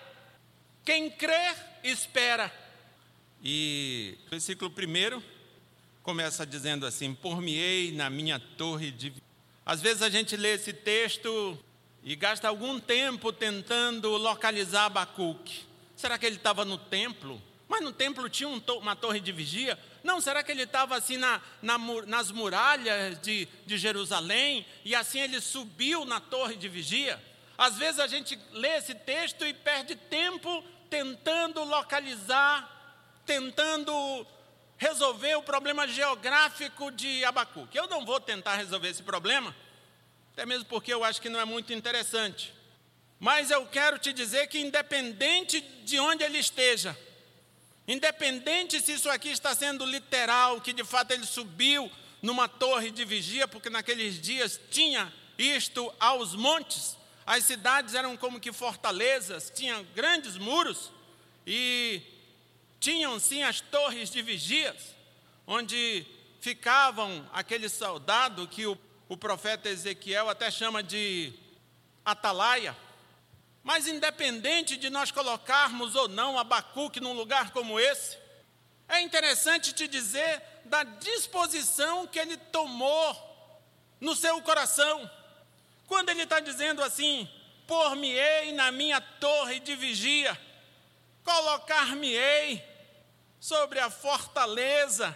Quem 0.84 1.10
crê, 1.10 1.56
espera. 1.84 2.52
E 3.44 4.18
o 4.28 4.30
versículo 4.30 4.70
primeiro 4.70 5.24
começa 6.04 6.46
dizendo 6.46 6.86
assim: 6.86 7.14
Por-me-ei 7.14 7.92
na 7.92 8.10
minha 8.10 8.40
torre 8.40 8.92
de. 8.92 9.14
Às 9.66 9.82
vezes 9.82 10.04
a 10.04 10.10
gente 10.10 10.36
lê 10.36 10.54
esse 10.54 10.74
texto 10.74 11.58
e 12.04 12.16
gasta 12.16 12.48
algum 12.48 12.80
tempo 12.80 13.32
tentando 13.32 14.10
localizar 14.18 14.86
Abacuque. 14.86 15.66
Será 15.96 16.18
que 16.18 16.26
ele 16.26 16.38
estava 16.38 16.66
no 16.66 16.78
templo? 16.78 17.42
Mas 17.68 17.82
no 17.82 17.94
templo 17.94 18.28
tinha 18.28 18.50
um 18.50 18.60
to 18.60 18.80
uma 18.80 18.96
torre 18.96 19.20
de 19.20 19.32
vigia? 19.32 19.78
Não, 20.04 20.20
será 20.20 20.44
que 20.44 20.52
ele 20.52 20.64
estava 20.64 20.98
assim 20.98 21.18
na, 21.18 21.40
na, 21.62 21.78
nas 22.08 22.32
muralhas 22.32 23.20
de, 23.22 23.48
de 23.66 23.78
Jerusalém 23.78 24.66
e 24.84 24.96
assim 24.96 25.20
ele 25.20 25.40
subiu 25.40 26.04
na 26.04 26.20
torre 26.20 26.56
de 26.56 26.68
vigia? 26.68 27.22
Às 27.58 27.78
vezes 27.78 28.00
a 28.00 28.08
gente 28.08 28.38
lê 28.52 28.70
esse 28.78 28.96
texto 28.96 29.46
e 29.46 29.54
perde 29.54 29.96
tempo 29.96 30.64
tentando 30.90 31.64
localizar, 31.64 33.22
tentando 33.26 33.94
resolver 34.76 35.36
o 35.36 35.44
problema 35.44 35.88
geográfico 35.88 36.92
de 36.92 37.24
Abacuque. 37.24 37.78
Eu 37.78 37.88
não 37.88 38.04
vou 38.04 38.20
tentar 38.20 38.56
resolver 38.56 38.90
esse 38.90 39.04
problema, 39.04 39.56
até 40.34 40.46
mesmo 40.46 40.66
porque 40.66 40.94
eu 40.94 41.04
acho 41.04 41.22
que 41.22 41.30
não 41.30 41.40
é 41.40 41.46
muito 41.46 41.74
interessante. 41.74 42.54
Mas 43.20 43.52
eu 43.52 43.66
quero 43.68 44.00
te 44.00 44.12
dizer 44.12 44.48
que, 44.48 44.60
independente 44.60 45.62
de 45.84 46.00
onde 46.00 46.24
ele 46.24 46.40
esteja, 46.40 46.98
Independente 47.88 48.80
se 48.80 48.94
isso 48.94 49.10
aqui 49.10 49.30
está 49.30 49.56
sendo 49.56 49.86
literal, 49.86 50.62
que 50.62 50.72
de 50.72 50.84
fato 50.84 51.12
ele 51.12 51.26
subiu 51.26 51.92
numa 52.22 52.48
torre 52.48 52.92
de 52.92 53.04
vigia, 53.04 53.48
porque 53.48 53.70
naqueles 53.70 54.22
dias 54.22 54.60
tinha 54.70 55.12
isto 55.38 55.92
aos 56.00 56.36
montes, 56.36 56.96
as 57.26 57.44
cidades 57.44 57.96
eram 57.96 58.16
como 58.16 58.40
que 58.40 58.54
fortalezas, 58.54 59.52
tinham 59.54 59.84
grandes 59.96 60.38
muros 60.38 60.92
e 61.46 62.02
tinham 62.80 63.20
sim 63.20 63.44
as 63.44 63.60
torres 63.60 64.10
de 64.10 64.22
vigias, 64.22 64.96
onde 65.48 66.06
ficavam 66.40 67.28
aquele 67.34 67.68
soldado 67.68 68.48
que 68.48 68.66
o, 68.66 68.78
o 69.12 69.18
profeta 69.18 69.68
Ezequiel 69.68 70.30
até 70.30 70.50
chama 70.50 70.82
de 70.82 71.34
atalaia. 72.06 72.74
Mas 73.62 73.86
independente 73.86 74.78
de 74.78 74.90
nós 74.90 75.12
colocarmos 75.12 75.96
ou 75.96 76.08
não 76.08 76.40
Abacuque 76.40 77.02
num 77.02 77.12
lugar 77.12 77.52
como 77.52 77.78
esse, 77.78 78.18
é 78.88 79.02
interessante 79.02 79.74
te 79.74 79.86
dizer 79.86 80.42
da 80.64 80.84
disposição 80.84 82.08
que 82.08 82.18
ele 82.18 82.38
tomou 82.38 83.60
no 84.00 84.16
seu 84.16 84.42
coração. 84.44 85.12
Quando 85.88 86.08
ele 86.08 86.24
está 86.24 86.40
dizendo 86.40 86.82
assim: 86.82 87.30
Por-me-ei 87.68 88.54
na 88.54 88.72
minha 88.72 89.02
torre 89.02 89.60
de 89.60 89.76
vigia, 89.76 90.40
colocar-me-ei 91.26 92.64
sobre 93.42 93.78
a 93.78 93.90
fortaleza 93.90 95.14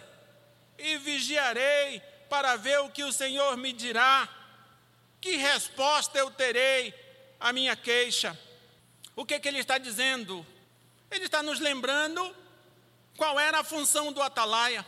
e 0.76 0.98
vigiarei 0.98 2.02
para 2.28 2.56
ver 2.56 2.78
o 2.80 2.90
que 2.90 3.04
o 3.04 3.12
Senhor 3.12 3.56
me 3.56 3.72
dirá. 3.72 4.28
Que 5.20 5.36
resposta 5.36 6.18
eu 6.18 6.30
terei 6.30 6.94
a 7.40 7.52
minha 7.52 7.74
queixa. 7.76 8.38
O 9.14 9.24
que, 9.24 9.38
que 9.38 9.48
ele 9.48 9.58
está 9.58 9.78
dizendo? 9.78 10.46
Ele 11.10 11.24
está 11.24 11.42
nos 11.42 11.60
lembrando 11.60 12.34
qual 13.16 13.38
era 13.38 13.60
a 13.60 13.64
função 13.64 14.12
do 14.12 14.22
atalaia. 14.22 14.84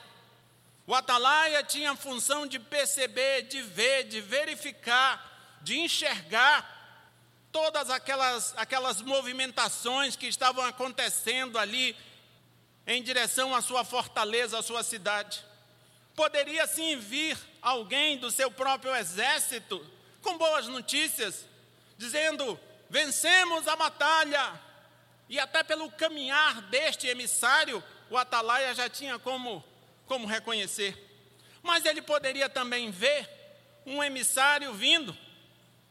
O 0.86 0.94
atalaia 0.94 1.62
tinha 1.62 1.92
a 1.92 1.96
função 1.96 2.46
de 2.46 2.58
perceber, 2.58 3.42
de 3.42 3.62
ver, 3.62 4.04
de 4.04 4.20
verificar, 4.20 5.58
de 5.62 5.78
enxergar 5.78 6.76
todas 7.52 7.90
aquelas, 7.90 8.54
aquelas 8.56 9.00
movimentações 9.00 10.16
que 10.16 10.26
estavam 10.26 10.64
acontecendo 10.64 11.58
ali 11.58 11.96
em 12.86 13.02
direção 13.02 13.54
à 13.54 13.60
sua 13.60 13.84
fortaleza, 13.84 14.58
à 14.58 14.62
sua 14.62 14.82
cidade. 14.82 15.44
Poderia 16.18 16.66
sim 16.66 16.96
vir 16.96 17.38
alguém 17.62 18.18
do 18.18 18.28
seu 18.28 18.50
próprio 18.50 18.92
exército 18.96 19.86
com 20.20 20.36
boas 20.36 20.66
notícias, 20.66 21.46
dizendo: 21.96 22.58
vencemos 22.90 23.68
a 23.68 23.76
batalha. 23.76 24.60
E 25.28 25.38
até 25.38 25.62
pelo 25.62 25.88
caminhar 25.92 26.60
deste 26.62 27.06
emissário, 27.06 27.80
o 28.10 28.16
atalaia 28.16 28.74
já 28.74 28.88
tinha 28.88 29.16
como, 29.16 29.64
como 30.06 30.26
reconhecer. 30.26 30.98
Mas 31.62 31.84
ele 31.84 32.02
poderia 32.02 32.48
também 32.48 32.90
ver 32.90 33.30
um 33.86 34.02
emissário 34.02 34.74
vindo, 34.74 35.16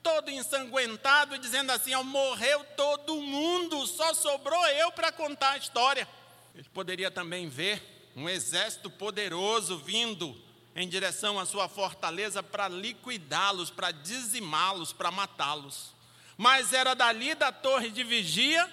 todo 0.04 0.30
ensanguentado, 0.30 1.38
dizendo 1.38 1.72
assim: 1.72 1.96
oh, 1.96 2.04
morreu 2.04 2.66
todo 2.76 3.22
mundo, 3.22 3.88
só 3.88 4.14
sobrou 4.14 4.68
eu 4.72 4.92
para 4.92 5.10
contar 5.10 5.52
a 5.52 5.58
história. 5.58 6.06
Ele 6.54 6.68
poderia 6.74 7.10
também 7.10 7.48
ver 7.48 7.97
um 8.18 8.28
exército 8.28 8.90
poderoso 8.90 9.78
vindo 9.78 10.36
em 10.76 10.90
direção 10.90 11.40
à 11.40 11.46
sua 11.46 11.70
fortaleza 11.70 12.42
para 12.42 12.68
liquidá-los, 12.68 13.70
para 13.70 13.92
dizimá-los, 13.92 14.92
para 14.92 15.12
matá-los. 15.12 15.94
Mas 16.36 16.74
era 16.74 16.96
dali 16.96 17.36
da 17.36 17.52
torre 17.52 17.92
de 17.92 18.04
vigia 18.04 18.68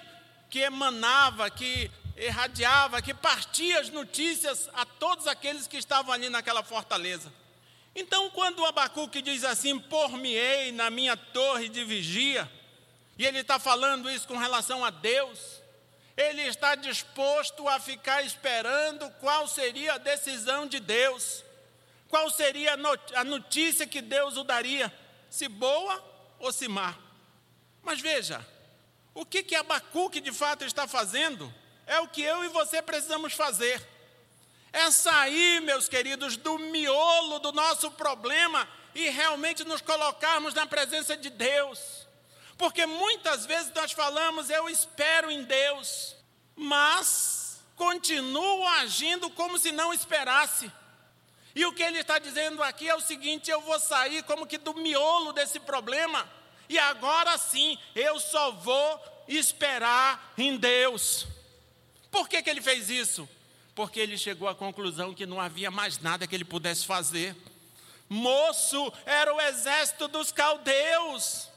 que 0.49 0.59
emanava, 0.59 1.47
que 1.51 1.91
irradiava, 2.17 3.03
que 3.03 3.13
partia 3.13 3.79
as 3.81 3.89
notícias 3.89 4.67
a 4.73 4.83
todos 4.83 5.27
aqueles 5.27 5.67
que 5.67 5.77
estavam 5.77 6.11
ali 6.11 6.27
naquela 6.27 6.63
fortaleza. 6.63 7.31
Então, 7.95 8.31
quando 8.31 8.59
o 8.59 8.65
Abacuque 8.65 9.21
diz 9.21 9.43
assim: 9.43 9.77
Por-me-ei 9.77 10.71
na 10.71 10.89
minha 10.89 11.15
torre 11.15 11.69
de 11.69 11.83
vigia, 11.83 12.51
e 13.17 13.23
ele 13.25 13.39
está 13.39 13.59
falando 13.59 14.09
isso 14.09 14.27
com 14.27 14.37
relação 14.37 14.83
a 14.83 14.89
Deus, 14.89 15.39
ele 16.17 16.43
está 16.43 16.75
disposto 16.75 17.67
a 17.67 17.79
ficar 17.79 18.23
esperando 18.23 19.09
qual 19.19 19.47
seria 19.47 19.93
a 19.93 19.97
decisão 19.97 20.65
de 20.65 20.79
Deus, 20.79 21.43
qual 22.07 22.29
seria 22.29 22.77
a 23.15 23.23
notícia 23.23 23.85
que 23.85 24.01
Deus 24.01 24.37
o 24.37 24.43
daria, 24.43 24.93
se 25.29 25.47
boa 25.49 26.03
ou 26.39 26.51
se 26.51 26.67
má. 26.67 26.95
Mas 27.81 27.99
veja, 27.99 28.45
o 29.13 29.25
que 29.25 29.43
que 29.43 29.55
Abacuque 29.55 30.21
de 30.21 30.31
fato 30.31 30.63
está 30.63 30.87
fazendo 30.87 31.53
é 31.85 31.99
o 31.99 32.07
que 32.07 32.21
eu 32.21 32.43
e 32.43 32.49
você 32.49 32.81
precisamos 32.81 33.33
fazer. 33.33 33.85
É 34.71 34.89
sair, 34.91 35.61
meus 35.61 35.87
queridos, 35.87 36.37
do 36.37 36.57
miolo 36.57 37.39
do 37.39 37.51
nosso 37.51 37.91
problema 37.91 38.67
e 38.93 39.09
realmente 39.09 39.63
nos 39.63 39.81
colocarmos 39.81 40.53
na 40.53 40.65
presença 40.65 41.15
de 41.17 41.29
Deus. 41.29 42.04
Porque 42.57 42.85
muitas 42.85 43.45
vezes 43.45 43.71
nós 43.73 43.91
falamos, 43.91 44.49
eu 44.49 44.69
espero 44.69 45.29
em 45.29 45.43
Deus, 45.43 46.15
mas 46.55 47.59
continuo 47.75 48.65
agindo 48.67 49.29
como 49.29 49.57
se 49.57 49.71
não 49.71 49.93
esperasse. 49.93 50.71
E 51.53 51.65
o 51.65 51.73
que 51.73 51.83
ele 51.83 51.99
está 51.99 52.19
dizendo 52.19 52.61
aqui 52.63 52.89
é 52.89 52.95
o 52.95 53.01
seguinte: 53.01 53.49
eu 53.49 53.61
vou 53.61 53.79
sair 53.79 54.23
como 54.23 54.47
que 54.47 54.57
do 54.57 54.73
miolo 54.73 55.33
desse 55.33 55.59
problema, 55.59 56.29
e 56.67 56.77
agora 56.77 57.37
sim 57.37 57.77
eu 57.93 58.19
só 58.19 58.51
vou 58.51 59.01
esperar 59.27 60.33
em 60.37 60.57
Deus. 60.57 61.27
Por 62.11 62.29
que, 62.29 62.41
que 62.41 62.49
ele 62.49 62.61
fez 62.61 62.89
isso? 62.89 63.27
Porque 63.73 63.99
ele 63.99 64.17
chegou 64.17 64.47
à 64.47 64.55
conclusão 64.55 65.13
que 65.13 65.25
não 65.25 65.41
havia 65.41 65.69
mais 65.69 65.99
nada 65.99 66.25
que 66.25 66.33
ele 66.33 66.45
pudesse 66.45 66.85
fazer. 66.85 67.35
Moço, 68.07 68.93
era 69.05 69.33
o 69.33 69.41
exército 69.41 70.07
dos 70.07 70.31
caldeus. 70.31 71.49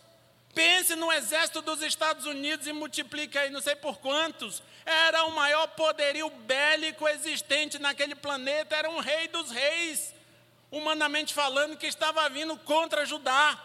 Pense 0.59 0.97
no 0.97 1.12
exército 1.12 1.62
dos 1.62 1.83
Estados 1.83 2.27
Unidos 2.27 2.66
e 2.66 2.73
multiplique 2.73 3.38
aí 3.38 3.49
não 3.49 3.61
sei 3.61 3.77
por 3.77 3.99
quantos. 3.99 4.61
Era 4.85 5.25
o 5.27 5.31
maior 5.31 5.68
poderio 5.68 6.29
bélico 6.31 7.07
existente 7.07 7.79
naquele 7.79 8.16
planeta, 8.16 8.75
era 8.75 8.90
um 8.90 8.99
rei 8.99 9.29
dos 9.29 9.53
reis, 9.53 10.12
humanamente 10.68 11.33
falando, 11.33 11.77
que 11.77 11.87
estava 11.87 12.29
vindo 12.29 12.57
contra 12.57 13.07
Judá. 13.07 13.57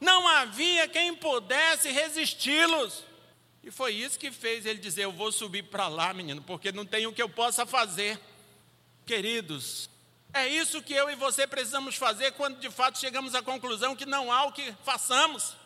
Não 0.00 0.28
havia 0.28 0.86
quem 0.86 1.12
pudesse 1.12 1.90
resisti-los. 1.90 3.02
E 3.64 3.72
foi 3.72 3.94
isso 3.94 4.16
que 4.16 4.30
fez 4.30 4.64
ele 4.64 4.78
dizer: 4.78 5.06
Eu 5.06 5.12
vou 5.12 5.32
subir 5.32 5.64
para 5.64 5.88
lá, 5.88 6.14
menino, 6.14 6.40
porque 6.40 6.70
não 6.70 6.86
tem 6.86 7.04
o 7.08 7.12
que 7.12 7.20
eu 7.20 7.28
possa 7.28 7.66
fazer. 7.66 8.16
Queridos, 9.04 9.90
é 10.32 10.46
isso 10.46 10.80
que 10.82 10.94
eu 10.94 11.10
e 11.10 11.16
você 11.16 11.48
precisamos 11.48 11.96
fazer 11.96 12.30
quando 12.34 12.60
de 12.60 12.70
fato 12.70 12.96
chegamos 12.96 13.34
à 13.34 13.42
conclusão 13.42 13.96
que 13.96 14.06
não 14.06 14.30
há 14.30 14.44
o 14.44 14.52
que 14.52 14.72
façamos. 14.84 15.57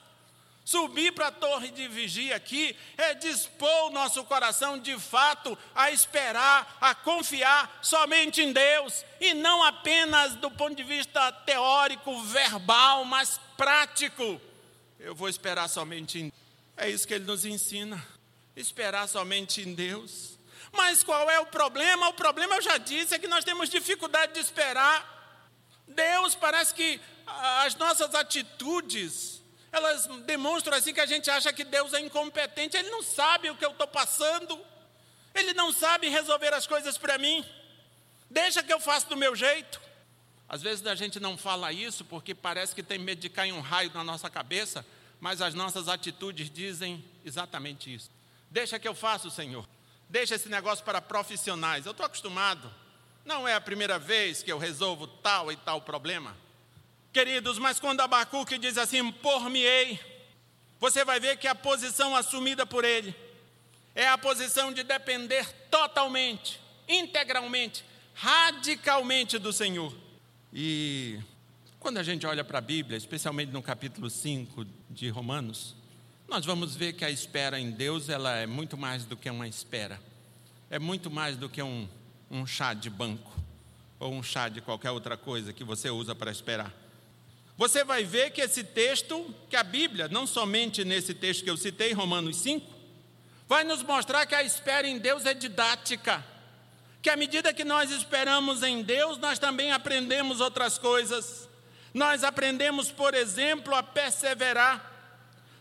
Subir 0.64 1.12
para 1.12 1.26
a 1.26 1.32
torre 1.32 1.70
de 1.72 1.88
vigia 1.88 2.36
aqui 2.36 2.76
é 2.96 3.14
dispor 3.14 3.88
o 3.88 3.90
nosso 3.90 4.22
coração 4.24 4.78
de 4.78 4.96
fato 4.98 5.58
a 5.74 5.90
esperar, 5.90 6.78
a 6.80 6.94
confiar 6.94 7.80
somente 7.82 8.42
em 8.42 8.52
Deus 8.52 9.04
e 9.20 9.34
não 9.34 9.64
apenas 9.64 10.36
do 10.36 10.50
ponto 10.50 10.76
de 10.76 10.84
vista 10.84 11.32
teórico, 11.32 12.22
verbal, 12.22 13.04
mas 13.04 13.40
prático. 13.56 14.40
Eu 15.00 15.16
vou 15.16 15.28
esperar 15.28 15.68
somente 15.68 16.18
em 16.18 16.22
Deus. 16.28 16.42
É 16.76 16.88
isso 16.88 17.08
que 17.08 17.14
ele 17.14 17.24
nos 17.24 17.44
ensina. 17.44 18.02
Esperar 18.54 19.08
somente 19.08 19.62
em 19.62 19.74
Deus. 19.74 20.38
Mas 20.72 21.02
qual 21.02 21.30
é 21.30 21.40
o 21.40 21.46
problema? 21.46 22.08
O 22.08 22.14
problema, 22.14 22.56
eu 22.56 22.62
já 22.62 22.78
disse, 22.78 23.14
é 23.14 23.18
que 23.18 23.28
nós 23.28 23.44
temos 23.44 23.68
dificuldade 23.68 24.34
de 24.34 24.40
esperar. 24.40 25.08
Deus 25.88 26.34
parece 26.34 26.74
que 26.74 27.00
as 27.26 27.74
nossas 27.76 28.14
atitudes, 28.14 29.31
elas 29.72 30.06
demonstram 30.24 30.76
assim 30.76 30.92
que 30.92 31.00
a 31.00 31.06
gente 31.06 31.30
acha 31.30 31.52
que 31.52 31.64
Deus 31.64 31.92
é 31.94 32.00
incompetente. 32.00 32.76
Ele 32.76 32.90
não 32.90 33.02
sabe 33.02 33.50
o 33.50 33.56
que 33.56 33.64
eu 33.64 33.70
estou 33.72 33.88
passando. 33.88 34.60
Ele 35.34 35.54
não 35.54 35.72
sabe 35.72 36.08
resolver 36.08 36.52
as 36.52 36.66
coisas 36.66 36.98
para 36.98 37.18
mim. 37.18 37.44
Deixa 38.30 38.62
que 38.62 38.72
eu 38.72 38.78
faça 38.78 39.08
do 39.08 39.16
meu 39.16 39.34
jeito. 39.34 39.80
Às 40.48 40.62
vezes 40.62 40.86
a 40.86 40.94
gente 40.94 41.18
não 41.18 41.38
fala 41.38 41.72
isso 41.72 42.04
porque 42.04 42.34
parece 42.34 42.74
que 42.74 42.82
tem 42.82 42.98
medo 42.98 43.20
de 43.20 43.30
cair 43.30 43.52
um 43.52 43.60
raio 43.60 43.90
na 43.94 44.04
nossa 44.04 44.28
cabeça 44.28 44.84
mas 45.22 45.40
as 45.40 45.54
nossas 45.54 45.86
atitudes 45.86 46.50
dizem 46.50 47.02
exatamente 47.24 47.94
isso. 47.94 48.10
Deixa 48.50 48.76
que 48.76 48.88
eu 48.88 48.92
faça, 48.92 49.30
Senhor. 49.30 49.64
Deixa 50.08 50.34
esse 50.34 50.48
negócio 50.48 50.84
para 50.84 51.00
profissionais. 51.00 51.86
Eu 51.86 51.92
estou 51.92 52.04
acostumado. 52.04 52.68
Não 53.24 53.46
é 53.46 53.54
a 53.54 53.60
primeira 53.60 54.00
vez 54.00 54.42
que 54.42 54.50
eu 54.50 54.58
resolvo 54.58 55.06
tal 55.06 55.52
e 55.52 55.56
tal 55.56 55.80
problema. 55.80 56.36
Queridos, 57.12 57.58
mas 57.58 57.78
quando 57.78 58.00
Abacuque 58.00 58.56
diz 58.56 58.78
assim, 58.78 59.12
por-me-ei, 59.12 60.00
você 60.80 61.04
vai 61.04 61.20
ver 61.20 61.36
que 61.36 61.46
a 61.46 61.54
posição 61.54 62.16
assumida 62.16 62.64
por 62.64 62.86
ele 62.86 63.14
é 63.94 64.08
a 64.08 64.16
posição 64.16 64.72
de 64.72 64.82
depender 64.82 65.46
totalmente, 65.70 66.58
integralmente, 66.88 67.84
radicalmente 68.14 69.38
do 69.38 69.52
Senhor. 69.52 69.94
E 70.50 71.20
quando 71.78 71.98
a 71.98 72.02
gente 72.02 72.26
olha 72.26 72.42
para 72.42 72.58
a 72.58 72.62
Bíblia, 72.62 72.96
especialmente 72.96 73.52
no 73.52 73.62
capítulo 73.62 74.08
5 74.08 74.64
de 74.88 75.10
Romanos, 75.10 75.76
nós 76.26 76.46
vamos 76.46 76.74
ver 76.74 76.94
que 76.94 77.04
a 77.04 77.10
espera 77.10 77.60
em 77.60 77.70
Deus 77.70 78.08
ela 78.08 78.36
é 78.36 78.46
muito 78.46 78.78
mais 78.78 79.04
do 79.04 79.18
que 79.18 79.28
uma 79.28 79.46
espera, 79.46 80.00
é 80.70 80.78
muito 80.78 81.10
mais 81.10 81.36
do 81.36 81.46
que 81.46 81.62
um, 81.62 81.86
um 82.30 82.46
chá 82.46 82.72
de 82.72 82.88
banco 82.88 83.30
ou 84.00 84.14
um 84.14 84.22
chá 84.22 84.48
de 84.48 84.62
qualquer 84.62 84.90
outra 84.90 85.14
coisa 85.14 85.52
que 85.52 85.62
você 85.62 85.90
usa 85.90 86.14
para 86.14 86.30
esperar. 86.30 86.81
Você 87.62 87.84
vai 87.84 88.02
ver 88.02 88.32
que 88.32 88.40
esse 88.40 88.64
texto, 88.64 89.32
que 89.48 89.54
a 89.54 89.62
Bíblia, 89.62 90.08
não 90.08 90.26
somente 90.26 90.84
nesse 90.84 91.14
texto 91.14 91.44
que 91.44 91.50
eu 91.50 91.56
citei, 91.56 91.92
Romanos 91.92 92.38
5, 92.38 92.68
vai 93.46 93.62
nos 93.62 93.84
mostrar 93.84 94.26
que 94.26 94.34
a 94.34 94.42
espera 94.42 94.84
em 94.84 94.98
Deus 94.98 95.24
é 95.26 95.32
didática. 95.32 96.26
Que 97.00 97.08
à 97.08 97.14
medida 97.14 97.54
que 97.54 97.64
nós 97.64 97.92
esperamos 97.92 98.64
em 98.64 98.82
Deus, 98.82 99.16
nós 99.18 99.38
também 99.38 99.70
aprendemos 99.70 100.40
outras 100.40 100.76
coisas. 100.76 101.48
Nós 101.94 102.24
aprendemos, 102.24 102.90
por 102.90 103.14
exemplo, 103.14 103.72
a 103.76 103.82
perseverar. 103.84 104.90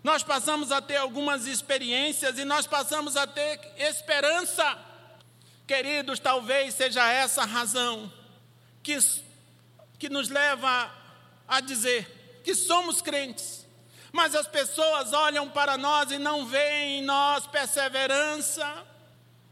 Nós 0.03 0.23
passamos 0.23 0.71
a 0.71 0.81
ter 0.81 0.95
algumas 0.95 1.45
experiências 1.45 2.39
e 2.39 2.43
nós 2.43 2.65
passamos 2.65 3.15
a 3.15 3.27
ter 3.27 3.59
esperança. 3.77 4.75
Queridos, 5.67 6.17
talvez 6.17 6.73
seja 6.73 7.07
essa 7.07 7.43
a 7.43 7.45
razão 7.45 8.11
que, 8.81 8.97
que 9.99 10.09
nos 10.09 10.29
leva 10.29 10.99
a 11.51 11.59
dizer 11.59 12.41
que 12.45 12.55
somos 12.55 13.01
crentes, 13.01 13.67
mas 14.13 14.33
as 14.33 14.47
pessoas 14.47 15.11
olham 15.11 15.49
para 15.49 15.77
nós 15.77 16.09
e 16.09 16.17
não 16.17 16.45
veem 16.45 16.99
em 16.99 17.03
nós 17.03 17.45
perseverança, 17.45 18.87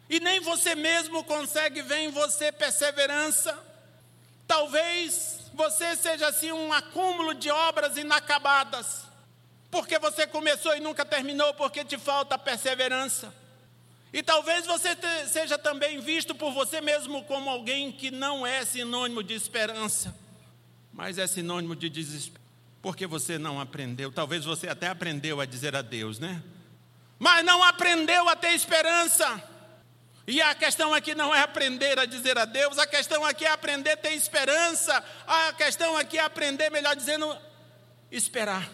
e 0.10 0.18
nem 0.22 0.40
você 0.40 0.76
mesmo 0.76 1.26
consegue 1.26 1.82
ver 1.82 1.98
em 1.98 2.10
você 2.10 2.54
perseverança. 2.54 3.58
Talvez 4.48 5.42
você 5.54 5.94
seja 5.98 6.30
assim 6.30 6.54
um 6.54 6.72
acúmulo 6.72 7.34
de 7.34 7.52
obras 7.52 7.98
inacabadas. 7.98 9.04
Porque 9.70 10.00
você 10.00 10.26
começou 10.26 10.76
e 10.76 10.80
nunca 10.80 11.06
terminou, 11.06 11.54
porque 11.54 11.86
te 11.86 11.98
falta 11.98 12.38
perseverança. 12.38 13.32
E 14.12 14.24
talvez 14.24 14.66
você 14.66 14.96
te, 14.96 15.28
seja 15.28 15.58
também 15.60 16.00
visto 16.00 16.34
por 16.34 16.52
você 16.52 16.82
mesmo 16.82 17.24
como 17.26 17.50
alguém 17.50 17.92
que 17.92 18.10
não 18.10 18.48
é 18.48 18.66
sinônimo 18.66 19.22
de 19.22 19.36
esperança, 19.36 20.16
mas 21.00 21.18
é 21.18 21.26
sinônimo 21.26 21.78
de 21.78 21.90
desespero. 21.90 22.44
Porque 22.82 23.08
você 23.08 23.38
não 23.38 23.58
aprendeu, 23.58 24.12
talvez 24.12 24.44
você 24.44 24.68
até 24.68 24.90
aprendeu 24.90 25.40
a 25.40 25.46
dizer 25.46 25.74
adeus, 25.74 26.20
né? 26.20 26.44
Mas 27.18 27.46
não 27.46 27.64
aprendeu 27.64 28.28
a 28.28 28.36
ter 28.36 28.50
esperança. 28.50 29.42
E 30.28 30.42
a 30.42 30.54
questão 30.54 30.94
aqui 30.94 31.16
não 31.16 31.34
é 31.34 31.42
aprender 31.42 31.98
a 31.98 32.06
dizer 32.06 32.38
adeus, 32.38 32.78
a 32.78 32.86
questão 32.86 33.24
aqui 33.24 33.46
é 33.46 33.52
aprender 33.52 33.92
a 33.92 33.98
ter 33.98 34.12
esperança, 34.12 35.02
a 35.26 35.54
questão 35.54 35.96
aqui 35.96 36.18
é 36.18 36.22
aprender, 36.22 36.70
melhor 36.70 36.98
dizendo, 36.98 37.34
esperar. 38.12 38.70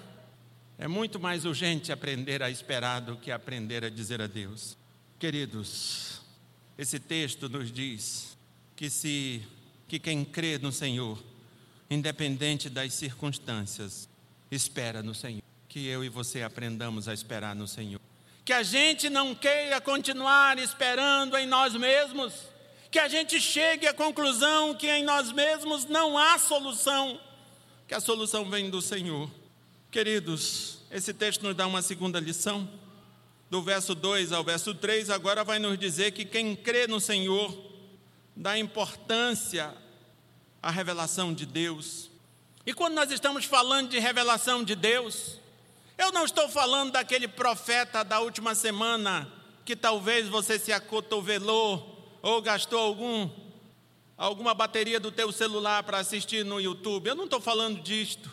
É 0.80 0.88
muito 0.88 1.20
mais 1.20 1.46
urgente 1.46 1.92
aprender 1.92 2.42
a 2.42 2.50
esperar 2.50 3.02
do 3.02 3.18
que 3.18 3.30
aprender 3.30 3.86
a 3.86 3.90
dizer 3.90 4.20
adeus. 4.20 4.76
Queridos, 5.20 6.22
esse 6.76 7.00
texto 7.00 7.48
nos 7.48 7.72
diz 7.72 8.36
que 8.76 8.90
se 8.90 9.44
que 9.88 10.00
quem 10.00 10.26
crê 10.26 10.58
no 10.58 10.72
Senhor, 10.72 11.24
independente 11.90 12.70
das 12.70 12.94
circunstâncias, 12.94 14.10
espera 14.52 15.04
no 15.04 15.14
Senhor. 15.14 15.44
Que 15.68 15.88
eu 15.88 16.04
e 16.04 16.10
você 16.10 16.42
aprendamos 16.42 17.08
a 17.08 17.14
esperar 17.14 17.56
no 17.56 17.68
Senhor. 17.68 18.00
Que 18.44 18.54
a 18.54 18.64
gente 18.64 19.10
não 19.10 19.34
queira 19.36 19.82
continuar 19.82 20.58
esperando 20.60 21.38
em 21.38 21.48
nós 21.48 21.74
mesmos, 21.76 22.34
que 22.92 23.00
a 23.00 23.08
gente 23.08 23.42
chegue 23.42 23.88
à 23.88 23.94
conclusão 23.94 24.74
que 24.76 24.88
em 24.90 25.04
nós 25.04 25.32
mesmos 25.32 25.86
não 25.86 26.18
há 26.18 26.38
solução, 26.38 27.20
que 27.88 27.94
a 27.94 28.00
solução 28.00 28.50
vem 28.50 28.70
do 28.70 28.82
Senhor. 28.82 29.30
Queridos, 29.92 30.80
esse 30.92 31.14
texto 31.14 31.42
nos 31.42 31.56
dá 31.56 31.66
uma 31.68 31.82
segunda 31.82 32.20
lição 32.20 32.70
do 33.50 33.62
verso 33.62 33.94
2 33.96 34.32
ao 34.32 34.44
verso 34.44 34.74
3, 34.74 35.10
agora 35.10 35.44
vai 35.44 35.60
nos 35.60 35.78
dizer 35.78 36.12
que 36.12 36.26
quem 36.26 36.56
crê 36.56 36.88
no 36.88 37.00
Senhor 37.00 37.56
dá 38.36 38.58
importância 38.58 39.74
à 40.66 40.72
revelação 40.72 41.32
de 41.32 41.46
Deus. 41.46 42.10
E 42.66 42.74
quando 42.74 42.96
nós 42.96 43.12
estamos 43.12 43.46
falando 43.46 43.90
de 43.90 44.00
revelação 44.00 44.64
de 44.64 44.74
Deus, 44.74 45.40
eu 45.96 46.12
não 46.12 46.26
estou 46.26 46.50
falando 46.50 46.94
daquele 46.94 47.28
profeta 47.28 48.04
da 48.04 48.20
última 48.20 48.56
semana 48.56 49.32
que 49.64 49.76
talvez 49.76 50.28
você 50.28 50.58
se 50.58 50.74
acotovelou 50.74 52.10
ou 52.20 52.42
gastou 52.42 52.80
algum 52.80 53.30
alguma 54.18 54.56
bateria 54.56 55.00
do 55.00 55.12
teu 55.12 55.32
celular 55.32 55.84
para 55.84 56.00
assistir 56.00 56.44
no 56.44 56.60
YouTube. 56.60 57.10
Eu 57.10 57.16
não 57.16 57.26
estou 57.26 57.40
falando 57.40 57.84
disto. 57.84 58.32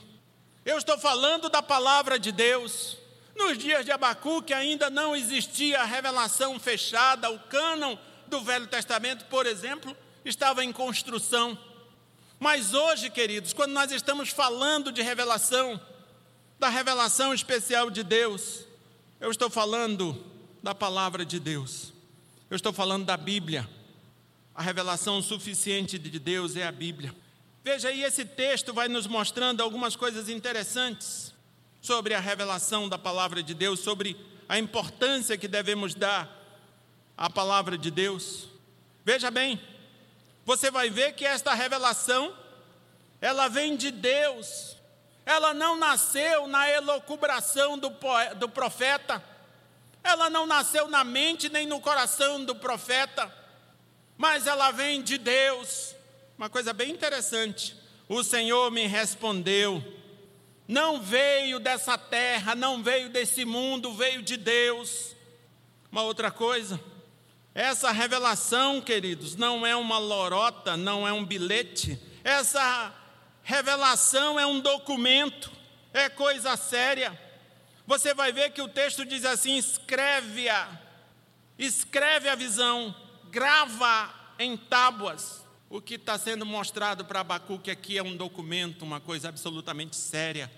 Eu 0.65 0.79
estou 0.79 0.97
falando 0.97 1.51
da 1.51 1.61
palavra 1.61 2.19
de 2.19 2.33
Deus. 2.33 2.97
Nos 3.37 3.59
dias 3.59 3.85
de 3.85 3.93
Abacuque 3.93 4.55
ainda 4.55 4.89
não 4.89 5.15
existia 5.15 5.83
a 5.83 5.85
revelação 5.85 6.59
fechada, 6.59 7.29
o 7.29 7.39
cânon 7.41 7.99
do 8.27 8.41
Velho 8.41 8.67
Testamento, 8.69 9.27
por 9.27 9.45
exemplo, 9.45 9.95
estava 10.25 10.65
em 10.65 10.73
construção. 10.73 11.59
Mas 12.43 12.75
hoje, 12.75 13.09
queridos, 13.09 13.53
quando 13.53 13.71
nós 13.71 13.93
estamos 13.93 14.31
falando 14.31 14.91
de 14.91 15.01
revelação, 15.01 15.81
da 16.59 16.69
revelação 16.69 17.33
especial 17.33 17.89
de 17.89 18.03
Deus, 18.03 18.65
eu 19.21 19.31
estou 19.31 19.49
falando 19.49 20.27
da 20.61 20.75
palavra 20.75 21.25
de 21.25 21.39
Deus, 21.39 21.93
eu 22.51 22.57
estou 22.57 22.73
falando 22.73 23.05
da 23.05 23.17
Bíblia. 23.17 23.71
A 24.57 24.61
revelação 24.61 25.23
suficiente 25.23 25.97
de 26.01 26.19
Deus 26.19 26.57
é 26.57 26.67
a 26.67 26.73
Bíblia. 26.73 27.15
Veja 27.63 27.91
aí, 27.91 28.03
esse 28.03 28.25
texto 28.25 28.75
vai 28.75 28.89
nos 28.89 29.07
mostrando 29.07 29.61
algumas 29.61 29.95
coisas 29.95 30.29
interessantes 30.29 31.33
sobre 31.81 32.13
a 32.13 32.19
revelação 32.19 32.89
da 32.89 32.99
palavra 32.99 33.41
de 33.41 33.55
Deus, 33.55 33.79
sobre 33.79 34.17
a 34.49 34.59
importância 34.59 35.39
que 35.39 35.47
devemos 35.47 35.95
dar 35.95 36.29
à 37.17 37.31
palavra 37.31 37.79
de 37.79 37.89
Deus. 37.89 38.49
Veja 39.05 39.31
bem, 39.31 39.61
você 40.45 40.71
vai 40.71 40.91
ver 40.91 41.13
que 41.13 41.25
esta 41.25 41.55
revelação, 41.55 42.37
ela 43.21 43.49
vem 43.49 43.77
de 43.77 43.91
Deus, 43.91 44.77
ela 45.25 45.55
não 45.55 45.77
nasceu 45.77 46.47
na 46.47 46.69
elocubração 46.69 47.79
do, 47.79 47.93
do 48.37 48.49
profeta, 48.49 49.23
ela 50.03 50.29
não 50.29 50.47
nasceu 50.47 50.89
na 50.89 51.05
mente 51.05 51.49
nem 51.49 51.67
no 51.67 51.81
coração 51.81 52.45
do 52.45 52.57
profeta, 52.57 53.33
mas 54.17 54.47
ela 54.47 54.73
vem 54.73 55.01
de 55.01 55.17
Deus. 55.17 55.95
Uma 56.37 56.51
coisa 56.51 56.73
bem 56.73 56.91
interessante. 56.91 57.77
O 58.09 58.25
Senhor 58.25 58.71
me 58.73 58.87
respondeu, 58.87 59.83
não 60.67 61.01
veio 61.01 61.61
dessa 61.61 61.97
terra, 61.97 62.55
não 62.55 62.83
veio 62.83 63.09
desse 63.09 63.45
mundo, 63.45 63.95
veio 63.95 64.23
de 64.23 64.37
Deus. 64.37 65.15
Uma 65.91 66.03
outra 66.03 66.31
coisa, 66.31 66.81
essa 67.55 67.91
revelação, 67.91 68.81
queridos, 68.81 69.37
não 69.37 69.67
é 69.67 69.77
uma 69.77 69.99
lorota, 69.99 70.77
não 70.77 71.07
é 71.07 71.13
um 71.13 71.25
bilhete, 71.25 72.01
essa 72.25 72.95
revelação 73.43 74.41
é 74.41 74.47
um 74.47 74.61
documento, 74.61 75.51
é 75.93 76.09
coisa 76.09 76.57
séria. 76.57 77.19
Você 77.87 78.15
vai 78.15 78.33
ver 78.33 78.53
que 78.53 78.63
o 78.63 78.69
texto 78.69 79.05
diz 79.05 79.25
assim: 79.27 79.59
escreve-a, 79.59 80.81
escreve 81.59 82.29
a 82.29 82.35
visão, 82.35 82.95
grava 83.31 84.15
em 84.39 84.57
tábuas. 84.57 85.43
O 85.69 85.81
que 85.81 85.95
está 85.95 86.19
sendo 86.19 86.47
mostrado 86.47 87.05
para 87.05 87.21
Abacuque 87.21 87.71
aqui 87.71 87.99
é 87.99 88.03
um 88.03 88.17
documento, 88.17 88.83
uma 88.83 89.01
coisa 89.01 89.29
absolutamente 89.29 89.97
séria. 89.97 90.51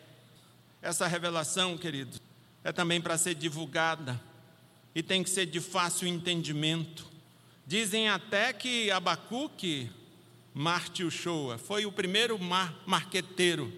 Essa 0.82 1.06
revelação, 1.06 1.78
querido, 1.78 2.20
é 2.62 2.72
também 2.72 3.00
para 3.00 3.16
ser 3.16 3.34
divulgada 3.34 4.20
e 4.94 5.02
tem 5.02 5.22
que 5.22 5.30
ser 5.30 5.46
de 5.46 5.60
fácil 5.60 6.06
entendimento. 6.06 7.06
Dizem 7.66 8.08
até 8.08 8.52
que 8.52 8.90
Abacuque, 8.90 9.90
Marte 10.52 11.02
Uchoa, 11.02 11.58
foi 11.58 11.84
o 11.84 11.92
primeiro 11.92 12.38
mar 12.38 12.74
marqueteiro, 12.86 13.72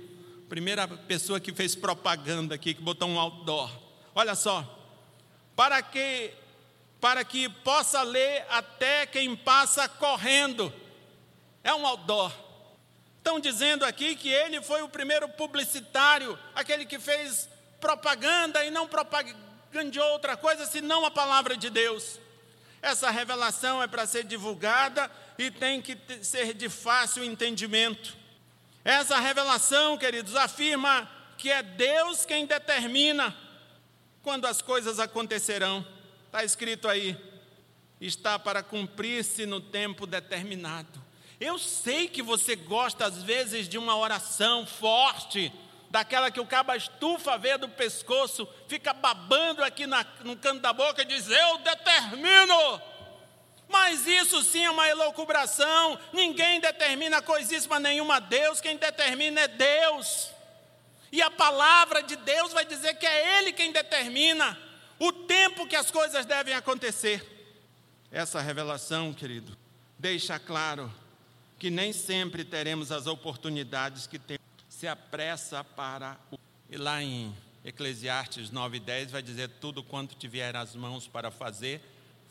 primeira 0.48 0.87
pessoa 0.87 1.40
que 1.40 1.52
fez 1.52 1.74
propaganda 1.74 2.55
aqui, 2.55 2.74
que 2.74 2.83
botou 2.83 3.09
um 3.09 3.18
outdoor. 3.18 3.70
Olha 4.14 4.35
só, 4.35 4.64
para 5.55 5.81
que 5.83 6.33
para 7.00 7.24
que 7.24 7.48
possa 7.48 8.02
ler 8.02 8.44
até 8.48 9.07
quem 9.07 9.37
passa 9.37 9.88
correndo. 9.88 10.72
É 11.62 11.74
um 11.74 11.87
outdoor. 11.87 12.33
Estão 13.18 13.38
dizendo 13.38 13.85
aqui 13.85 14.16
que 14.16 14.29
ele 14.29 14.62
foi 14.62 14.83
o 14.83 14.88
primeiro 14.88 15.29
publicitário, 15.29 16.38
aquele 16.55 16.87
que 16.87 16.98
fez 16.98 17.48
propaganda 17.81 18.64
e 18.64 18.70
não 18.70 18.88
propagandeou 19.70 20.12
outra 20.12 20.37
coisa 20.37 20.66
senão 20.66 21.05
a 21.05 21.11
palavra 21.11 21.57
de 21.57 21.68
Deus. 21.70 22.18
Essa 22.81 23.11
revelação 23.11 23.83
é 23.83 23.87
para 23.87 24.07
ser 24.07 24.24
divulgada 24.24 25.11
e 25.38 25.50
tem 25.50 25.83
que 25.83 25.98
ser 26.22 26.55
de 26.55 26.68
fácil 26.68 27.24
entendimento. 27.24 28.16
Essa 28.85 29.18
revelação, 29.18 29.98
queridos, 29.98 30.37
afirma 30.37 31.11
que 31.37 31.50
é 31.50 31.62
Deus 31.62 32.24
quem 32.24 32.46
determina 32.46 33.37
quando 34.22 34.46
as 34.46 34.62
coisas 34.62 35.00
acontecerão. 35.00 35.85
Está 36.26 36.44
escrito 36.44 36.88
aí, 36.88 37.16
está 38.00 38.38
para 38.38 38.62
cumprir-se 38.62 39.46
no 39.46 39.61
tempo 39.61 40.07
determinado. 40.07 41.05
Eu 41.40 41.59
sei 41.59 42.09
que 42.09 42.22
você 42.22 42.57
gosta 42.57 43.05
às 43.05 43.22
vezes 43.22 43.68
de 43.68 43.76
uma 43.76 43.96
oração 43.96 44.66
forte, 44.66 45.52
daquela 45.96 46.30
que 46.30 46.38
o 46.38 46.46
cabo 46.46 46.74
estufa 46.74 47.32
a 47.32 47.37
veia 47.38 47.56
do 47.56 47.70
pescoço, 47.70 48.46
fica 48.68 48.92
babando 48.92 49.64
aqui 49.64 49.87
na, 49.87 50.04
no 50.24 50.37
canto 50.37 50.61
da 50.61 50.70
boca 50.70 51.00
e 51.00 51.06
diz: 51.06 51.26
Eu 51.26 51.59
determino. 51.59 52.82
Mas 53.66 54.06
isso 54.06 54.42
sim 54.42 54.62
é 54.62 54.70
uma 54.70 54.87
elocubração, 54.87 55.98
ninguém 56.12 56.61
determina 56.61 57.22
coisíssima 57.22 57.80
nenhuma, 57.80 58.20
Deus, 58.20 58.61
quem 58.61 58.76
determina 58.76 59.40
é 59.40 59.48
Deus. 59.48 60.30
E 61.11 61.22
a 61.22 61.30
palavra 61.30 62.02
de 62.02 62.14
Deus 62.14 62.52
vai 62.52 62.66
dizer 62.66 62.94
que 62.94 63.06
é 63.06 63.38
Ele 63.38 63.52
quem 63.52 63.72
determina 63.72 64.56
o 64.98 65.11
tempo 65.11 65.66
que 65.66 65.74
as 65.74 65.90
coisas 65.90 66.26
devem 66.26 66.54
acontecer. 66.54 67.24
Essa 68.12 68.40
revelação, 68.40 69.14
querido, 69.14 69.56
deixa 69.98 70.38
claro 70.38 70.92
que 71.59 71.70
nem 71.70 71.92
sempre 71.92 72.44
teremos 72.44 72.92
as 72.92 73.06
oportunidades 73.06 74.06
que 74.06 74.18
temos. 74.18 74.45
Se 74.78 74.86
apressa 74.86 75.64
para 75.64 76.18
o. 76.30 76.36
E 76.68 76.76
lá 76.76 77.02
em 77.02 77.34
Eclesiastes 77.64 78.50
9,10 78.50 79.08
vai 79.08 79.22
dizer: 79.22 79.48
Tudo 79.58 79.82
quanto 79.82 80.14
tiver 80.14 80.54
as 80.54 80.76
mãos 80.76 81.08
para 81.08 81.30
fazer, 81.30 81.80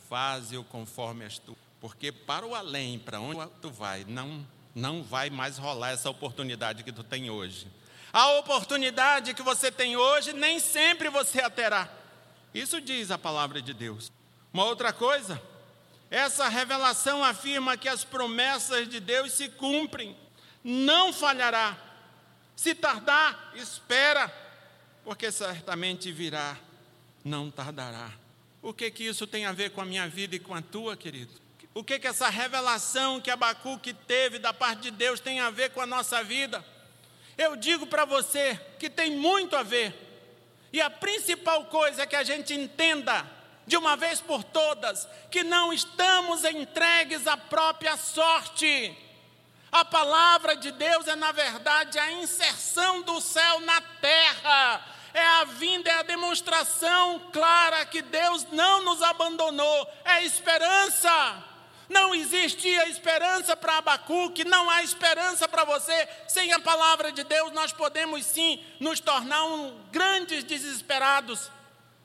faze-o 0.07 0.63
conforme 0.63 1.25
as 1.25 1.39
tu. 1.39 1.57
Porque 1.81 2.11
para 2.11 2.45
o 2.45 2.53
além, 2.53 2.99
para 2.99 3.19
onde 3.19 3.49
tu 3.59 3.71
vai, 3.71 4.05
não, 4.07 4.45
não 4.75 5.01
vai 5.01 5.31
mais 5.31 5.57
rolar 5.57 5.89
essa 5.89 6.07
oportunidade 6.07 6.83
que 6.83 6.91
tu 6.91 7.03
tem 7.03 7.31
hoje. 7.31 7.65
A 8.13 8.37
oportunidade 8.37 9.33
que 9.33 9.41
você 9.41 9.71
tem 9.71 9.97
hoje, 9.97 10.31
nem 10.31 10.59
sempre 10.59 11.09
você 11.09 11.41
a 11.41 11.49
terá. 11.49 11.89
Isso 12.53 12.79
diz 12.79 13.09
a 13.09 13.17
palavra 13.17 13.59
de 13.59 13.73
Deus. 13.73 14.11
Uma 14.53 14.65
outra 14.65 14.93
coisa, 14.93 15.41
essa 16.11 16.47
revelação 16.47 17.23
afirma 17.23 17.75
que 17.75 17.89
as 17.89 18.03
promessas 18.03 18.87
de 18.87 18.99
Deus 18.99 19.33
se 19.33 19.49
cumprem, 19.49 20.15
não 20.63 21.11
falhará. 21.11 21.94
Se 22.55 22.73
tardar, 22.73 23.51
espera. 23.55 24.31
porque 25.03 25.31
certamente 25.31 26.11
virá, 26.11 26.57
não 27.23 27.51
tardará. 27.51 28.11
O 28.61 28.73
que 28.73 28.89
que 28.89 29.03
isso 29.03 29.27
tem 29.27 29.45
a 29.45 29.51
ver 29.51 29.69
com 29.69 29.81
a 29.81 29.85
minha 29.85 30.07
vida 30.07 30.35
e 30.35 30.39
com 30.39 30.55
a 30.55 30.61
tua, 30.61 30.97
querido? 30.97 31.31
O 31.75 31.83
que 31.83 31.99
que 31.99 32.07
essa 32.07 32.29
revelação 32.29 33.21
que 33.21 33.29
Abacuque 33.29 33.93
teve 33.93 34.39
da 34.39 34.51
parte 34.51 34.83
de 34.83 34.91
Deus 34.91 35.19
tem 35.19 35.39
a 35.39 35.51
ver 35.51 35.69
com 35.71 35.81
a 35.81 35.85
nossa 35.85 36.23
vida? 36.23 36.65
Eu 37.37 37.55
digo 37.55 37.85
para 37.85 38.05
você 38.05 38.59
que 38.79 38.89
tem 38.89 39.11
muito 39.11 39.55
a 39.55 39.61
ver. 39.61 39.93
E 40.73 40.81
a 40.81 40.89
principal 40.89 41.65
coisa 41.65 42.03
é 42.03 42.05
que 42.07 42.15
a 42.15 42.23
gente 42.23 42.53
entenda 42.53 43.29
de 43.67 43.77
uma 43.77 43.95
vez 43.95 44.21
por 44.21 44.43
todas 44.43 45.07
que 45.29 45.43
não 45.43 45.71
estamos 45.73 46.43
entregues 46.43 47.27
à 47.27 47.37
própria 47.37 47.97
sorte. 47.97 48.97
A 49.75 49.83
palavra 49.83 50.55
de 50.55 50.71
Deus 50.71 51.05
é, 51.05 51.17
na 51.17 51.33
verdade, 51.33 51.99
a 51.99 52.09
inserção 52.13 53.01
do 53.01 53.19
céu 53.19 53.59
na 53.59 53.81
terra. 53.81 54.81
É 55.13 55.21
a 55.21 55.43
vinda, 55.43 55.89
é 55.89 55.99
a 55.99 56.01
demonstração 56.01 57.19
clara 57.33 57.85
que 57.85 58.01
Deus 58.01 58.47
não 58.53 58.85
nos 58.85 59.01
abandonou. 59.01 59.87
É 60.05 60.23
esperança. 60.23 61.43
Não 61.89 62.15
existia 62.15 62.87
esperança 62.87 63.57
para 63.57 63.79
Abacuque, 63.79 64.45
não 64.45 64.69
há 64.69 64.81
esperança 64.81 65.45
para 65.45 65.65
você. 65.65 66.07
Sem 66.25 66.53
a 66.53 66.59
palavra 66.61 67.11
de 67.11 67.25
Deus, 67.25 67.51
nós 67.51 67.73
podemos 67.73 68.25
sim 68.25 68.63
nos 68.79 69.01
tornar 69.01 69.43
um 69.43 69.77
grandes 69.91 70.45
desesperados. 70.45 71.51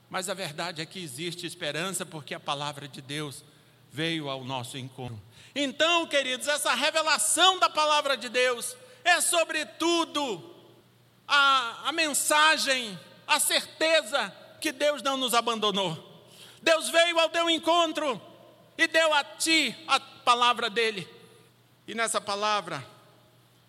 Mas 0.09 0.29
a 0.29 0.35
verdade 0.35 0.83
é 0.83 0.87
que 0.87 1.01
existe 1.01 1.47
esperança 1.47 2.05
porque 2.05 2.35
a 2.35 2.41
palavra 2.41 2.89
de 2.89 3.01
Deus 3.01 3.45
veio 3.93 4.29
ao 4.29 4.43
nosso 4.43 4.77
encontro. 4.77 5.30
Então, 5.55 6.07
queridos, 6.07 6.47
essa 6.47 6.75
revelação 6.75 7.59
da 7.59 7.69
palavra 7.69 8.17
de 8.17 8.29
Deus 8.29 8.77
é, 9.05 9.21
sobretudo, 9.21 10.55
a, 11.27 11.89
a 11.89 11.93
mensagem, 11.93 12.99
a 13.27 13.41
certeza 13.41 14.35
que 14.61 14.73
Deus 14.73 15.03
não 15.03 15.17
nos 15.17 15.35
abandonou. 15.35 16.09
Deus 16.63 16.89
veio 16.91 17.19
ao 17.19 17.31
teu 17.31 17.49
encontro 17.49 18.21
e 18.77 18.87
deu 18.87 19.13
a 19.15 19.25
ti 19.25 19.75
a 19.87 19.99
palavra 19.99 20.69
dele. 20.69 21.09
E 21.87 21.95
nessa 21.95 22.21
palavra, 22.21 22.85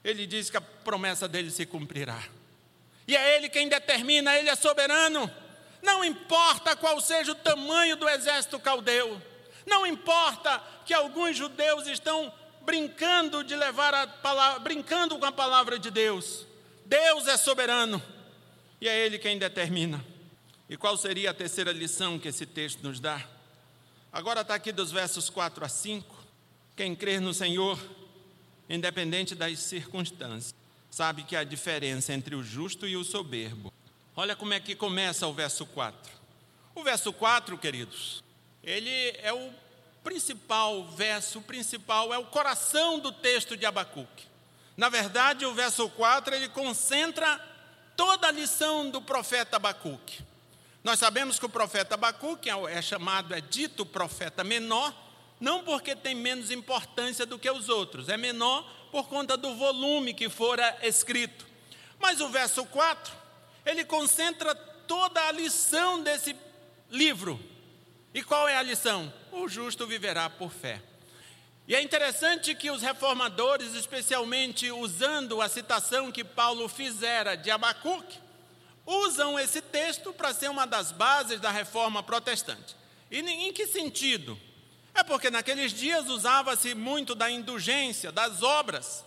ele 0.04 0.28
diz 0.28 0.50
que 0.50 0.58
a 0.58 0.62
promessa 0.62 1.28
dele 1.28 1.50
se 1.50 1.66
cumprirá. 1.66 2.22
E 3.08 3.16
é 3.16 3.38
ele 3.38 3.50
quem 3.50 3.68
determina, 3.70 4.38
ele 4.38 4.50
é 4.50 4.56
soberano. 4.56 5.32
Não 5.82 6.04
importa 6.04 6.76
qual 6.76 7.00
seja 7.00 7.32
o 7.32 7.36
tamanho 7.36 7.96
do 7.96 8.08
exército 8.08 8.60
caldeu, 8.60 9.22
não 9.66 9.86
importa 9.86 10.62
que 10.86 10.94
alguns 10.94 11.38
judeus 11.38 11.88
estão 11.88 12.32
brincando 12.62 13.44
de 13.44 13.56
levar 13.56 13.94
a 13.94 14.08
palavra, 14.08 14.60
brincando 14.60 15.18
com 15.18 15.26
a 15.26 15.32
palavra 15.32 15.80
de 15.80 15.90
Deus. 15.90 16.46
Deus 16.86 17.28
é 17.28 17.38
soberano 17.38 18.02
e 18.80 18.88
é 18.88 19.06
Ele 19.06 19.18
quem 19.18 19.38
determina. 19.38 20.04
E 20.70 20.78
qual 20.78 20.96
seria 20.96 21.32
a 21.32 21.34
terceira 21.34 21.72
lição 21.72 22.18
que 22.18 22.28
esse 22.28 22.46
texto 22.46 22.82
nos 22.82 23.00
dá? 23.00 23.22
Agora 24.12 24.42
está 24.42 24.56
aqui 24.56 24.72
dos 24.72 24.92
versos 24.92 25.30
4 25.30 25.66
a 25.66 25.70
5. 25.70 26.22
Quem 26.76 26.96
crer 26.96 27.20
no 27.20 27.34
Senhor, 27.34 27.80
independente 28.70 29.36
das 29.36 29.60
circunstâncias, 29.60 30.56
sabe 30.90 31.24
que 31.24 31.36
há 31.36 31.44
diferença 31.44 32.14
entre 32.14 32.36
o 32.36 32.44
justo 32.44 32.88
e 32.88 32.96
o 32.96 33.04
soberbo. 33.04 33.72
Olha 34.16 34.36
como 34.36 34.54
é 34.54 34.60
que 34.60 34.76
começa 34.76 35.28
o 35.28 35.34
verso 35.34 35.66
4. 35.66 36.12
O 36.76 36.84
verso 36.84 37.12
4, 37.14 37.58
queridos, 37.58 38.21
ele 38.64 39.18
é 39.22 39.34
o 39.34 39.52
principal 40.04 40.84
verso, 40.86 41.40
o 41.40 41.44
principal 41.44 42.14
é 42.14 42.18
o 42.18 42.26
coração 42.26 43.00
do 43.00 43.12
texto 43.12 43.56
de 43.56 43.66
Abacuque. 43.66 44.26
Na 44.76 44.90
verdade, 44.90 45.46
o 45.46 45.54
verso 45.54 45.90
4 45.90 46.34
ele 46.34 46.50
concentra 46.50 47.40
toda 47.96 48.28
a 48.28 48.32
lição 48.32 48.90
do 48.90 49.02
profeta 49.02 49.58
Abacuque. 49.58 50.24
Nós 50.84 50.98
sabemos 50.98 51.38
que 51.38 51.46
o 51.46 51.50
profeta 51.50 51.94
Abacuque 51.94 52.50
é 52.50 52.82
chamado, 52.82 53.36
é 53.36 53.42
dito 53.42 53.86
profeta 53.86 54.44
menor, 54.44 54.94
não 55.40 55.64
porque 55.64 55.96
tem 55.96 56.16
menos 56.16 56.50
importância 56.50 57.26
do 57.26 57.38
que 57.38 57.50
os 57.50 57.70
outros, 57.70 58.10
é 58.10 58.18
menor 58.18 58.64
por 58.92 59.08
conta 59.08 59.38
do 59.38 59.56
volume 59.56 60.14
que 60.14 60.30
fora 60.30 60.78
escrito. 60.82 61.46
Mas 62.00 62.20
o 62.20 62.30
verso 62.30 62.66
4, 62.66 63.14
ele 63.66 63.86
concentra 63.86 64.56
toda 64.56 65.22
a 65.28 65.32
lição 65.32 66.02
desse 66.02 66.36
livro. 66.90 67.40
E 68.14 68.22
qual 68.22 68.48
é 68.48 68.58
a 68.58 68.62
lição? 68.62 69.12
O 69.32 69.48
justo 69.48 69.88
viverá 69.88 70.30
por 70.30 70.52
fé. 70.52 70.82
E 71.68 71.76
é 71.76 71.82
interessante 71.82 72.54
que 72.54 72.70
os 72.70 72.82
reformadores, 72.82 73.74
especialmente 73.76 74.70
usando 74.72 75.42
a 75.42 75.48
citação 75.48 76.12
que 76.12 76.24
Paulo 76.24 76.68
fizera 76.68 77.36
de 77.38 77.50
Abacuque, 77.50 78.20
usam 78.86 79.40
esse 79.40 79.62
texto 79.62 80.12
para 80.12 80.34
ser 80.34 80.50
uma 80.50 80.66
das 80.66 80.92
bases 80.92 81.40
da 81.40 81.52
reforma 81.52 82.04
protestante. 82.04 82.76
E 83.10 83.20
em 83.20 83.54
que 83.54 83.68
sentido? 83.68 84.38
É 84.94 85.04
porque 85.04 85.30
naqueles 85.30 85.72
dias 85.72 86.10
usava-se 86.10 86.76
muito 86.76 87.16
da 87.16 87.32
indulgência, 87.32 88.12
das 88.12 88.44
obras, 88.44 89.06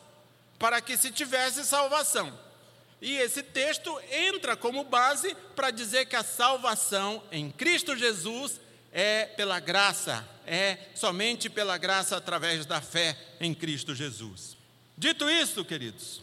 para 0.59 0.81
que 0.81 0.97
se 0.97 1.11
tivesse 1.11 1.65
salvação. 1.65 2.39
E 3.03 3.17
esse 3.19 3.43
texto 3.43 4.01
entra 4.11 4.57
como 4.57 4.85
base 4.85 5.35
para 5.55 5.71
dizer 5.71 6.07
que 6.07 6.17
a 6.17 6.25
salvação 6.25 7.23
em 7.31 7.51
Cristo 7.51 7.95
Jesus 7.95 8.61
é 8.97 9.27
pela 9.27 9.59
graça, 9.59 10.25
é 10.47 10.79
somente 10.95 11.51
pela 11.51 11.77
graça 11.77 12.17
através 12.17 12.65
da 12.65 12.81
fé 12.81 13.19
em 13.41 13.53
Cristo 13.53 13.93
Jesus. 13.93 14.57
Dito 14.97 15.29
isso, 15.29 15.65
queridos, 15.65 16.23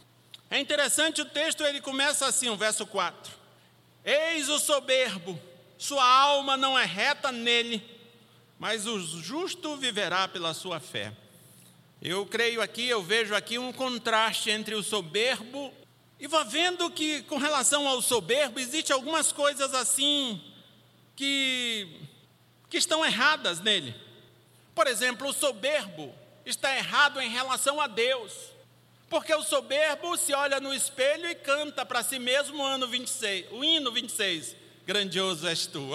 é 0.49 0.57
interessante 0.57 1.21
o 1.21 1.25
texto, 1.25 1.65
ele 1.65 1.81
começa 1.81 2.25
assim, 2.25 2.47
o 2.47 2.55
verso 2.55 2.85
4. 2.87 3.33
Eis 4.05 4.47
o 4.47 4.57
soberbo, 4.57 5.37
sua 5.77 6.07
alma 6.07 6.55
não 6.55 6.79
é 6.79 6.85
reta 6.85 7.29
nele, 7.29 7.83
mas 8.57 8.87
o 8.87 8.99
justo 9.21 9.75
viverá 9.75 10.25
pela 10.29 10.53
sua 10.53 10.79
fé. 10.79 11.11
Eu 12.01 12.25
creio 12.25 12.61
aqui, 12.61 12.87
eu 12.87 13.03
vejo 13.03 13.35
aqui 13.35 13.59
um 13.59 13.73
contraste 13.73 14.49
entre 14.49 14.75
o 14.75 14.81
soberbo 14.81 15.73
e 16.17 16.25
vou 16.25 16.45
vendo 16.45 16.89
que 16.89 17.21
com 17.23 17.37
relação 17.37 17.85
ao 17.85 18.01
soberbo 18.01 18.61
existe 18.61 18.93
algumas 18.93 19.33
coisas 19.33 19.73
assim 19.73 20.41
que 21.15 22.09
que 22.71 22.77
estão 22.77 23.05
erradas 23.05 23.59
nele. 23.59 23.93
Por 24.73 24.87
exemplo, 24.87 25.27
o 25.27 25.33
soberbo 25.33 26.15
está 26.45 26.73
errado 26.75 27.19
em 27.21 27.29
relação 27.29 27.81
a 27.81 27.85
Deus. 27.85 28.31
Porque 29.09 29.35
o 29.35 29.43
soberbo 29.43 30.15
se 30.15 30.33
olha 30.33 30.61
no 30.61 30.73
espelho 30.73 31.29
e 31.29 31.35
canta 31.35 31.85
para 31.85 32.01
si 32.01 32.17
mesmo 32.17 32.63
o 32.63 32.65
ano 32.65 32.87
26, 32.87 33.51
o 33.51 33.61
hino 33.61 33.91
26, 33.91 34.55
grandioso 34.87 35.45
és 35.45 35.67
tu. 35.67 35.89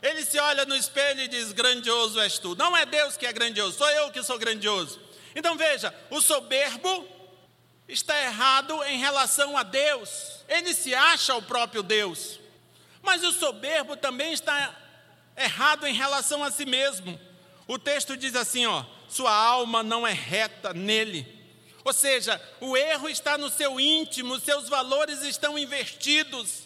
Ele 0.00 0.24
se 0.24 0.38
olha 0.38 0.64
no 0.64 0.74
espelho 0.74 1.20
e 1.20 1.28
diz: 1.28 1.52
grandioso 1.52 2.18
és 2.18 2.38
tu. 2.38 2.56
Não 2.56 2.74
é 2.74 2.86
Deus 2.86 3.18
que 3.18 3.26
é 3.26 3.32
grandioso, 3.32 3.76
sou 3.76 3.90
eu 3.90 4.10
que 4.10 4.22
sou 4.22 4.38
grandioso. 4.38 4.98
Então 5.36 5.58
veja, 5.58 5.94
o 6.08 6.22
soberbo 6.22 7.06
está 7.86 8.18
errado 8.22 8.82
em 8.84 8.98
relação 8.98 9.58
a 9.58 9.62
Deus. 9.62 10.40
Ele 10.48 10.72
se 10.72 10.94
acha 10.94 11.34
o 11.34 11.42
próprio 11.42 11.82
Deus. 11.82 12.40
Mas 13.02 13.22
o 13.22 13.32
soberbo 13.32 13.94
também 13.94 14.32
está 14.32 14.83
errado 15.36 15.86
em 15.86 15.94
relação 15.94 16.42
a 16.42 16.50
si 16.50 16.64
mesmo. 16.64 17.18
O 17.66 17.78
texto 17.78 18.16
diz 18.16 18.34
assim, 18.34 18.66
ó: 18.66 18.84
sua 19.08 19.34
alma 19.34 19.82
não 19.82 20.06
é 20.06 20.12
reta 20.12 20.72
nele. 20.72 21.26
Ou 21.84 21.92
seja, 21.92 22.40
o 22.60 22.76
erro 22.76 23.08
está 23.08 23.36
no 23.36 23.50
seu 23.50 23.78
íntimo, 23.78 24.40
seus 24.40 24.68
valores 24.68 25.22
estão 25.22 25.58
investidos. 25.58 26.64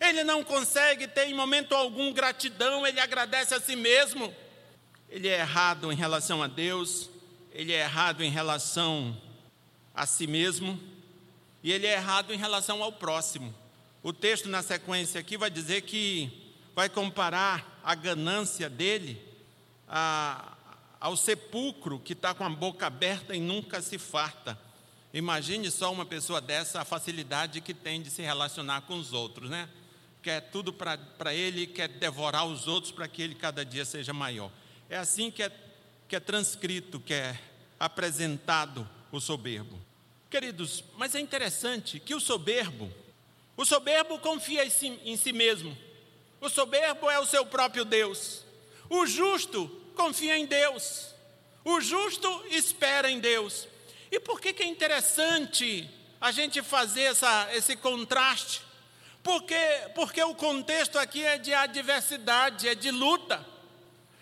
Ele 0.00 0.24
não 0.24 0.42
consegue 0.44 1.08
ter 1.08 1.26
em 1.26 1.34
momento 1.34 1.74
algum 1.74 2.12
gratidão, 2.12 2.86
ele 2.86 3.00
agradece 3.00 3.54
a 3.54 3.60
si 3.60 3.76
mesmo. 3.76 4.34
Ele 5.08 5.28
é 5.28 5.40
errado 5.40 5.92
em 5.92 5.96
relação 5.96 6.40
a 6.42 6.46
Deus, 6.46 7.10
ele 7.52 7.72
é 7.72 7.80
errado 7.80 8.22
em 8.22 8.30
relação 8.30 9.20
a 9.92 10.06
si 10.06 10.26
mesmo 10.26 10.80
e 11.62 11.72
ele 11.72 11.86
é 11.86 11.94
errado 11.94 12.32
em 12.32 12.38
relação 12.38 12.82
ao 12.82 12.92
próximo. 12.92 13.54
O 14.02 14.12
texto 14.12 14.48
na 14.48 14.62
sequência 14.62 15.20
aqui 15.20 15.36
vai 15.36 15.50
dizer 15.50 15.82
que 15.82 16.49
vai 16.74 16.88
comparar 16.88 17.80
a 17.82 17.94
ganância 17.94 18.68
dele 18.68 19.20
a, 19.88 20.56
ao 21.00 21.16
sepulcro 21.16 21.98
que 21.98 22.12
está 22.12 22.34
com 22.34 22.44
a 22.44 22.50
boca 22.50 22.86
aberta 22.86 23.34
e 23.34 23.40
nunca 23.40 23.82
se 23.82 23.98
farta. 23.98 24.58
Imagine 25.12 25.70
só 25.70 25.92
uma 25.92 26.06
pessoa 26.06 26.40
dessa, 26.40 26.80
a 26.80 26.84
facilidade 26.84 27.60
que 27.60 27.74
tem 27.74 28.00
de 28.00 28.10
se 28.10 28.22
relacionar 28.22 28.82
com 28.82 28.96
os 28.96 29.12
outros, 29.12 29.50
né? 29.50 29.68
Quer 30.22 30.50
tudo 30.50 30.72
para 30.72 31.34
ele, 31.34 31.66
quer 31.66 31.88
devorar 31.88 32.46
os 32.46 32.68
outros 32.68 32.92
para 32.92 33.08
que 33.08 33.22
ele 33.22 33.34
cada 33.34 33.64
dia 33.64 33.84
seja 33.84 34.12
maior. 34.12 34.52
É 34.88 34.96
assim 34.96 35.30
que 35.30 35.42
é, 35.42 35.50
que 36.06 36.14
é 36.14 36.20
transcrito, 36.20 37.00
que 37.00 37.14
é 37.14 37.36
apresentado 37.78 38.88
o 39.10 39.18
soberbo. 39.18 39.80
Queridos, 40.28 40.84
mas 40.96 41.14
é 41.14 41.20
interessante 41.20 41.98
que 41.98 42.14
o 42.14 42.20
soberbo, 42.20 42.92
o 43.56 43.64
soberbo 43.64 44.18
confia 44.20 44.64
em 44.64 44.70
si, 44.70 45.00
em 45.04 45.16
si 45.16 45.32
mesmo. 45.32 45.76
O 46.40 46.48
soberbo 46.48 47.10
é 47.10 47.18
o 47.18 47.26
seu 47.26 47.44
próprio 47.44 47.84
Deus. 47.84 48.44
O 48.88 49.06
justo 49.06 49.68
confia 49.94 50.38
em 50.38 50.46
Deus. 50.46 51.14
O 51.64 51.80
justo 51.80 52.44
espera 52.50 53.10
em 53.10 53.20
Deus. 53.20 53.68
E 54.10 54.18
por 54.18 54.40
que, 54.40 54.52
que 54.52 54.62
é 54.62 54.66
interessante 54.66 55.88
a 56.20 56.32
gente 56.32 56.62
fazer 56.62 57.02
essa, 57.02 57.48
esse 57.52 57.76
contraste? 57.76 58.62
Porque, 59.22 59.60
porque 59.94 60.22
o 60.22 60.34
contexto 60.34 60.98
aqui 60.98 61.22
é 61.22 61.38
de 61.38 61.52
adversidade, 61.52 62.68
é 62.68 62.74
de 62.74 62.90
luta. 62.90 63.44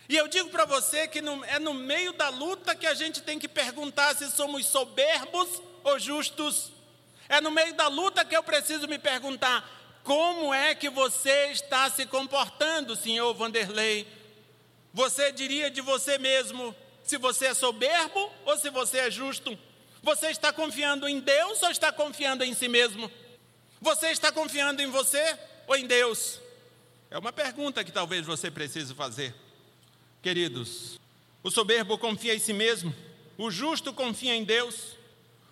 E 0.08 0.16
eu 0.16 0.26
digo 0.26 0.48
para 0.48 0.64
você 0.64 1.06
que 1.06 1.20
no, 1.20 1.44
é 1.44 1.58
no 1.58 1.74
meio 1.74 2.12
da 2.14 2.28
luta 2.30 2.74
que 2.74 2.86
a 2.86 2.94
gente 2.94 3.22
tem 3.22 3.38
que 3.38 3.46
perguntar 3.46 4.16
se 4.16 4.30
somos 4.30 4.66
soberbos 4.66 5.48
ou 5.84 5.98
justos. 5.98 6.72
É 7.28 7.40
no 7.40 7.50
meio 7.50 7.74
da 7.74 7.88
luta 7.88 8.24
que 8.24 8.36
eu 8.36 8.42
preciso 8.42 8.88
me 8.88 8.98
perguntar: 8.98 9.77
como 10.04 10.52
é 10.54 10.74
que 10.74 10.88
você 10.88 11.50
está 11.50 11.90
se 11.90 12.06
comportando, 12.06 12.96
senhor 12.96 13.32
Vanderlei? 13.34 14.06
Você 14.92 15.30
diria 15.32 15.70
de 15.70 15.80
você 15.80 16.18
mesmo 16.18 16.74
se 17.02 17.16
você 17.16 17.46
é 17.46 17.54
soberbo 17.54 18.32
ou 18.44 18.56
se 18.56 18.70
você 18.70 18.98
é 18.98 19.10
justo? 19.10 19.58
Você 20.02 20.28
está 20.28 20.52
confiando 20.52 21.08
em 21.08 21.20
Deus 21.20 21.62
ou 21.62 21.70
está 21.70 21.92
confiando 21.92 22.44
em 22.44 22.54
si 22.54 22.68
mesmo? 22.68 23.10
Você 23.80 24.08
está 24.08 24.32
confiando 24.32 24.82
em 24.82 24.86
você 24.86 25.38
ou 25.66 25.76
em 25.76 25.86
Deus? 25.86 26.40
É 27.10 27.18
uma 27.18 27.32
pergunta 27.32 27.84
que 27.84 27.92
talvez 27.92 28.26
você 28.26 28.50
precise 28.50 28.94
fazer. 28.94 29.34
Queridos, 30.22 30.98
o 31.42 31.50
soberbo 31.50 31.96
confia 31.96 32.34
em 32.34 32.38
si 32.38 32.52
mesmo, 32.52 32.94
o 33.36 33.50
justo 33.50 33.92
confia 33.92 34.34
em 34.34 34.44
Deus, 34.44 34.96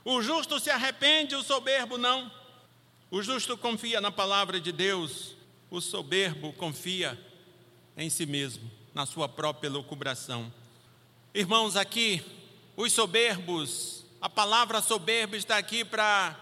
o 0.05 0.21
justo 0.21 0.59
se 0.59 0.71
arrepende, 0.71 1.35
o 1.35 1.43
soberbo 1.43 1.97
não. 1.97 2.31
O 3.09 3.23
justo 3.23 3.57
confia 3.57 4.01
na 4.01 4.11
palavra 4.11 4.61
de 4.61 4.73
Deus, 4.73 5.37
o 5.71 5.81
soberbo 5.81 6.53
confia 6.55 7.17
em 7.97 8.11
si 8.11 8.27
mesmo, 8.27 8.69
na 8.93 9.07
sua 9.07 9.29
própria 9.29 9.71
lucubração. 9.71 10.53
Irmãos, 11.33 11.77
aqui, 11.77 12.21
os 12.77 12.93
soberbos, 12.93 14.05
a 14.21 14.29
palavra 14.29 14.83
soberbo 14.83 15.37
está 15.37 15.57
aqui 15.57 15.85
para 15.85 16.37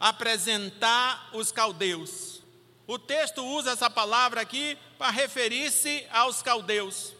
apresentar 0.00 1.28
os 1.34 1.52
caldeus. 1.52 2.40
O 2.86 2.98
texto 2.98 3.44
usa 3.44 3.72
essa 3.72 3.90
palavra 3.90 4.40
aqui 4.40 4.78
para 4.96 5.10
referir-se 5.10 6.06
aos 6.10 6.40
caldeus. 6.40 7.12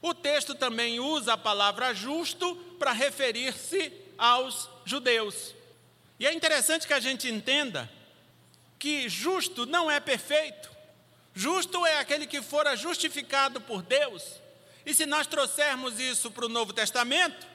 O 0.00 0.14
texto 0.14 0.54
também 0.54 0.98
usa 0.98 1.34
a 1.34 1.38
palavra 1.38 1.92
justo 1.92 2.56
para 2.78 2.92
referir-se 2.92 3.92
aos 4.16 4.70
judeus. 4.86 5.54
E 6.18 6.26
é 6.26 6.32
interessante 6.32 6.86
que 6.86 6.94
a 6.94 7.00
gente 7.00 7.28
entenda 7.28 7.90
que 8.82 9.08
justo 9.08 9.64
não 9.64 9.88
é 9.88 10.00
perfeito. 10.00 10.68
Justo 11.32 11.86
é 11.86 12.00
aquele 12.00 12.26
que 12.26 12.42
fora 12.42 12.74
justificado 12.74 13.60
por 13.60 13.80
Deus. 13.80 14.40
E 14.84 14.92
se 14.92 15.06
nós 15.06 15.28
trouxermos 15.28 16.00
isso 16.00 16.32
para 16.32 16.46
o 16.46 16.48
Novo 16.48 16.72
Testamento, 16.72 17.46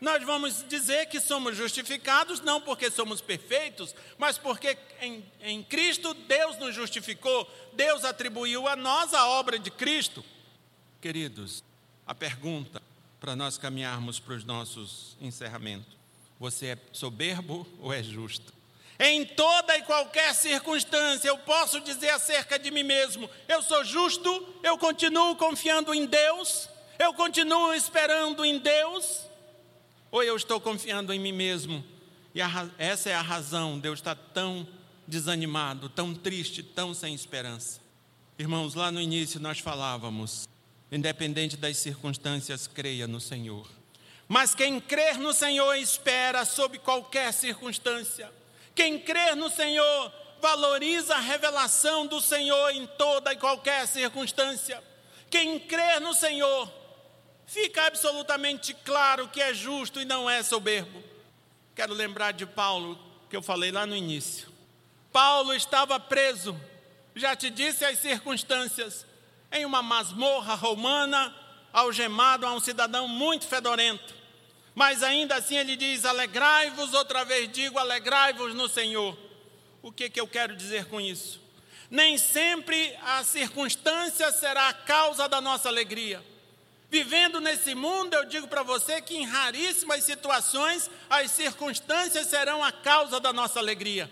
nós 0.00 0.22
vamos 0.22 0.64
dizer 0.68 1.06
que 1.06 1.18
somos 1.18 1.56
justificados 1.56 2.40
não 2.40 2.60
porque 2.60 2.88
somos 2.88 3.20
perfeitos, 3.20 3.96
mas 4.16 4.38
porque 4.38 4.78
em, 5.00 5.24
em 5.40 5.60
Cristo 5.64 6.14
Deus 6.14 6.56
nos 6.58 6.72
justificou, 6.72 7.50
Deus 7.72 8.04
atribuiu 8.04 8.68
a 8.68 8.76
nós 8.76 9.12
a 9.12 9.26
obra 9.26 9.58
de 9.58 9.72
Cristo. 9.72 10.24
Queridos, 11.00 11.64
a 12.06 12.14
pergunta 12.14 12.80
para 13.18 13.34
nós 13.34 13.58
caminharmos 13.58 14.20
para 14.20 14.34
os 14.34 14.44
nossos 14.44 15.16
encerramentos: 15.20 15.96
você 16.38 16.66
é 16.66 16.78
soberbo 16.92 17.66
ou 17.80 17.92
é 17.92 18.04
justo? 18.04 18.55
Em 18.98 19.24
toda 19.24 19.76
e 19.76 19.82
qualquer 19.82 20.34
circunstância, 20.34 21.28
eu 21.28 21.38
posso 21.38 21.80
dizer 21.80 22.10
acerca 22.10 22.58
de 22.58 22.70
mim 22.70 22.82
mesmo: 22.82 23.28
eu 23.48 23.62
sou 23.62 23.84
justo, 23.84 24.54
eu 24.62 24.78
continuo 24.78 25.36
confiando 25.36 25.94
em 25.94 26.06
Deus, 26.06 26.68
eu 26.98 27.12
continuo 27.14 27.74
esperando 27.74 28.44
em 28.44 28.58
Deus, 28.58 29.22
ou 30.10 30.22
eu 30.22 30.36
estou 30.36 30.60
confiando 30.60 31.12
em 31.12 31.18
mim 31.18 31.32
mesmo? 31.32 31.84
E 32.34 32.40
a, 32.40 32.68
essa 32.78 33.10
é 33.10 33.14
a 33.14 33.22
razão 33.22 33.78
de 33.78 33.88
eu 33.88 33.94
estar 33.94 34.14
tão 34.14 34.66
desanimado, 35.06 35.88
tão 35.88 36.14
triste, 36.14 36.62
tão 36.62 36.92
sem 36.92 37.14
esperança. 37.14 37.80
Irmãos, 38.38 38.74
lá 38.74 38.90
no 38.90 39.00
início 39.00 39.40
nós 39.40 39.58
falávamos 39.58 40.46
Independente 40.90 41.56
das 41.56 41.76
circunstâncias, 41.78 42.66
creia 42.66 43.08
no 43.08 43.20
Senhor. 43.20 43.68
Mas 44.28 44.54
quem 44.54 44.80
crer 44.80 45.18
no 45.18 45.32
Senhor 45.32 45.74
espera 45.74 46.44
sob 46.44 46.78
qualquer 46.78 47.32
circunstância. 47.32 48.30
Quem 48.76 48.98
crer 48.98 49.34
no 49.34 49.48
Senhor 49.48 50.12
valoriza 50.40 51.16
a 51.16 51.20
revelação 51.20 52.06
do 52.06 52.20
Senhor 52.20 52.70
em 52.70 52.86
toda 52.86 53.32
e 53.32 53.36
qualquer 53.36 53.88
circunstância. 53.88 54.84
Quem 55.30 55.58
crer 55.58 55.98
no 55.98 56.12
Senhor 56.12 56.70
fica 57.46 57.86
absolutamente 57.86 58.74
claro 58.74 59.28
que 59.28 59.40
é 59.40 59.54
justo 59.54 59.98
e 59.98 60.04
não 60.04 60.28
é 60.28 60.42
soberbo. 60.42 61.02
Quero 61.74 61.94
lembrar 61.94 62.32
de 62.32 62.44
Paulo, 62.44 62.98
que 63.30 63.36
eu 63.36 63.40
falei 63.40 63.72
lá 63.72 63.86
no 63.86 63.96
início. 63.96 64.48
Paulo 65.10 65.54
estava 65.54 65.98
preso, 65.98 66.54
já 67.14 67.34
te 67.34 67.48
disse 67.48 67.82
as 67.82 67.98
circunstâncias, 67.98 69.06
em 69.50 69.64
uma 69.64 69.82
masmorra 69.82 70.54
romana, 70.54 71.34
algemado 71.72 72.44
a 72.44 72.52
um 72.52 72.60
cidadão 72.60 73.08
muito 73.08 73.46
fedorento. 73.46 74.14
Mas 74.76 75.02
ainda 75.02 75.36
assim 75.36 75.56
ele 75.56 75.74
diz: 75.74 76.04
Alegrai-vos, 76.04 76.92
outra 76.92 77.24
vez 77.24 77.50
digo, 77.50 77.78
alegrai-vos 77.78 78.54
no 78.54 78.68
Senhor. 78.68 79.16
O 79.82 79.90
que, 79.90 80.10
que 80.10 80.20
eu 80.20 80.28
quero 80.28 80.54
dizer 80.54 80.84
com 80.84 81.00
isso? 81.00 81.40
Nem 81.90 82.18
sempre 82.18 82.94
a 83.02 83.24
circunstância 83.24 84.30
será 84.32 84.68
a 84.68 84.74
causa 84.74 85.26
da 85.28 85.40
nossa 85.40 85.70
alegria. 85.70 86.22
Vivendo 86.90 87.40
nesse 87.40 87.74
mundo, 87.74 88.12
eu 88.14 88.26
digo 88.26 88.46
para 88.48 88.62
você 88.62 89.00
que 89.00 89.16
em 89.16 89.24
raríssimas 89.24 90.04
situações 90.04 90.90
as 91.08 91.30
circunstâncias 91.30 92.26
serão 92.26 92.62
a 92.62 92.70
causa 92.70 93.18
da 93.18 93.32
nossa 93.32 93.58
alegria. 93.58 94.10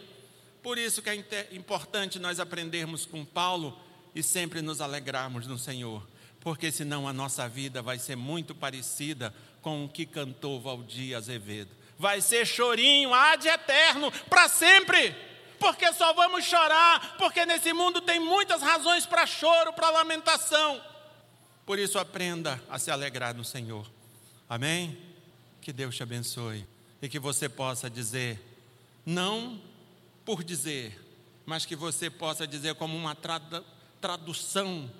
Por 0.63 0.79
isso 0.79 1.03
que 1.03 1.11
é 1.11 1.49
importante 1.53 2.19
nós 2.19 2.41
aprendermos 2.41 3.05
com 3.05 3.23
Paulo 3.23 3.79
e 4.15 4.23
sempre 4.23 4.63
nos 4.63 4.81
alegrarmos 4.81 5.47
no 5.47 5.59
Senhor, 5.59 6.03
porque 6.45 6.71
senão 6.71 7.09
a 7.09 7.13
nossa 7.13 7.49
vida 7.49 7.81
vai 7.81 7.99
ser 7.99 8.17
muito 8.17 8.55
parecida 8.55 9.35
com 9.63 9.87
o 9.87 9.89
que 9.89 10.05
cantou 10.05 10.61
Valdir 10.61 11.17
Azevedo. 11.17 11.71
Vai 11.99 12.21
ser 12.21 12.47
chorinho 12.47 13.15
ad 13.15 13.49
eterno, 13.49 14.13
para 14.29 14.47
sempre, 14.47 15.17
porque 15.59 15.91
só 15.95 16.13
vamos 16.13 16.45
chorar, 16.45 17.17
porque 17.17 17.47
nesse 17.47 17.73
mundo 17.73 18.03
tem 18.03 18.21
muitas 18.21 18.61
razões 18.61 19.07
para 19.07 19.27
choro, 19.27 19.73
para 19.73 19.89
lamentação. 19.89 20.85
Por 21.65 21.79
isso, 21.79 21.99
aprenda 21.99 22.63
a 22.69 22.79
se 22.79 22.91
alegrar 22.91 23.35
no 23.35 23.45
Senhor. 23.45 23.91
Amém? 24.47 24.99
Que 25.63 25.73
Deus 25.73 25.97
te 25.97 26.03
abençoe 26.03 26.67
e 27.01 27.09
que 27.09 27.19
você 27.19 27.49
possa 27.49 27.89
dizer, 27.89 28.39
não 29.07 29.59
por 30.27 30.45
dizer, 30.45 31.01
mas 31.47 31.65
que 31.65 31.75
você 31.75 32.11
possa 32.11 32.47
dizer 32.47 32.75
como 32.75 32.95
uma 32.95 33.17
tradução 33.99 34.91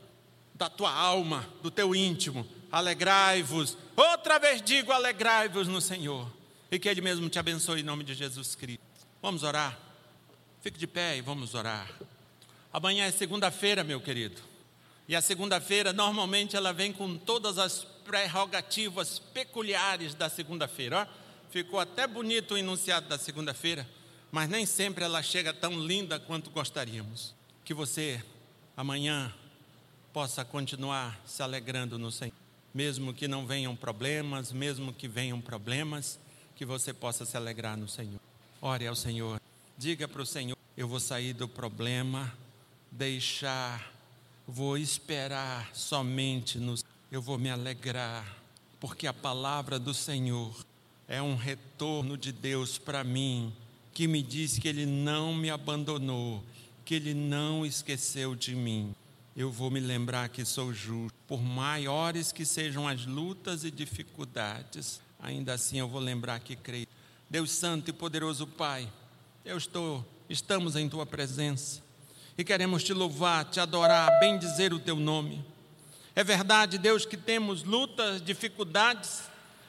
da 0.55 0.71
tua 0.71 0.93
alma, 0.93 1.49
do 1.63 1.71
teu 1.71 1.95
íntimo. 1.95 2.47
Alegrai-vos. 2.71 3.77
Outra 3.97 4.39
vez 4.39 4.63
digo: 4.63 4.93
alegrai-vos 4.93 5.69
no 5.69 5.81
Senhor. 5.81 6.31
E 6.71 6.79
que 6.79 6.89
Ele 6.89 7.01
mesmo 7.01 7.29
te 7.29 7.39
abençoe 7.39 7.81
em 7.81 7.85
nome 7.85 8.05
de 8.05 8.15
Jesus 8.15 8.55
Cristo. 8.55 8.83
Vamos 9.21 9.43
orar? 9.43 9.79
Fique 10.61 10.79
de 10.79 10.87
pé 10.87 11.17
e 11.17 11.21
vamos 11.21 11.55
orar. 11.55 11.89
Amanhã 12.73 13.05
é 13.05 13.11
segunda-feira, 13.11 13.85
meu 13.85 14.01
querido. 14.01 14.41
E 15.07 15.15
a 15.15 15.21
segunda-feira, 15.21 15.93
normalmente, 15.93 16.57
ela 16.57 16.73
vem 16.73 16.93
com 16.93 17.17
todas 17.17 17.59
as 17.59 17.85
prerrogativas 18.05 19.19
peculiares 19.19 20.15
da 20.15 20.29
segunda-feira. 20.29 21.09
Ficou 21.51 21.79
até 21.79 22.07
bonito 22.07 22.55
o 22.55 22.59
enunciado 22.59 23.09
da 23.09 23.19
segunda-feira, 23.19 23.89
mas 24.33 24.49
nem 24.49 24.67
sempre 24.67 25.05
ela 25.05 25.23
chega 25.23 25.53
tão 25.53 25.79
linda 25.79 26.19
quanto 26.19 26.51
gostaríamos. 26.51 27.35
Que 27.65 27.73
você 27.73 28.25
amanhã 28.77 29.33
possa 30.15 30.45
continuar 30.45 31.21
se 31.27 31.43
alegrando 31.43 31.99
no 31.99 32.13
Senhor. 32.13 32.33
Mesmo 32.73 33.13
que 33.13 33.27
não 33.27 33.45
venham 33.45 33.75
problemas, 33.75 34.53
mesmo 34.53 34.93
que 34.93 35.09
venham 35.09 35.41
problemas, 35.41 36.21
que 36.55 36.65
você 36.65 36.95
possa 36.95 37.25
se 37.25 37.37
alegrar 37.37 37.77
no 37.77 37.89
Senhor. 37.89 38.21
Ore 38.63 38.87
ao 38.87 38.95
Senhor. 38.95 39.41
Diga 39.77 40.07
para 40.07 40.23
o 40.23 40.27
Senhor: 40.27 40.57
eu 40.77 40.87
vou 40.87 41.01
sair 41.01 41.33
do 41.33 41.49
problema, 41.49 42.33
deixar, 42.93 43.93
vou 44.47 44.79
esperar 44.79 45.75
somente 45.75 46.59
no 46.59 46.77
eu 47.11 47.21
vou 47.21 47.39
me 47.39 47.51
alegrar, 47.51 48.37
porque 48.81 49.07
a 49.07 49.13
palavra 49.13 49.79
do 49.79 49.95
Senhor 49.95 50.65
é 51.07 51.21
um 51.21 51.37
retorno 51.37 52.17
de 52.17 52.33
Deus 52.33 52.79
para 52.79 53.05
mim, 53.05 53.53
que 53.93 54.09
me 54.09 54.23
diz 54.23 54.59
que 54.59 54.69
Ele 54.69 54.87
não 54.87 55.35
me 55.35 55.51
abandonou, 55.51 56.43
que 56.85 56.95
Ele 56.95 57.15
não 57.15 57.67
esqueceu 57.67 58.35
de 58.35 58.55
mim. 58.55 58.95
Eu 59.37 59.51
vou 59.51 59.69
me 59.69 59.81
lembrar 59.81 60.29
que 60.29 60.45
sou 60.45 60.73
justo, 60.73 61.19
por 61.27 61.43
maiores 61.43 62.31
que 62.31 62.45
sejam 62.45 62.87
as 62.87 63.05
lutas 63.05 63.65
e 63.65 63.71
dificuldades, 63.71 65.01
ainda 65.21 65.55
assim 65.55 65.81
eu 65.81 65.89
vou 65.89 66.01
lembrar 66.01 66.39
que 66.39 66.55
creio. 66.55 66.87
Deus 67.29 67.51
Santo 67.51 67.91
e 67.91 67.93
poderoso 67.93 68.47
Pai, 68.47 68.89
eu 69.45 69.59
estou, 69.59 70.07
estamos 70.29 70.77
em 70.77 70.89
Tua 70.89 71.05
presença 71.05 71.83
e 72.39 72.45
queremos 72.45 72.85
Te 72.85 72.93
louvar, 72.93 73.45
Te 73.47 73.59
adorar, 73.59 74.09
bem 74.21 74.39
dizer 74.39 74.73
o 74.73 74.79
Teu 74.79 74.95
nome. 74.95 75.45
É 76.15 76.23
verdade, 76.23 76.79
Deus, 76.79 77.05
que 77.05 77.17
temos 77.17 77.65
lutas, 77.65 78.23
dificuldades. 78.23 79.25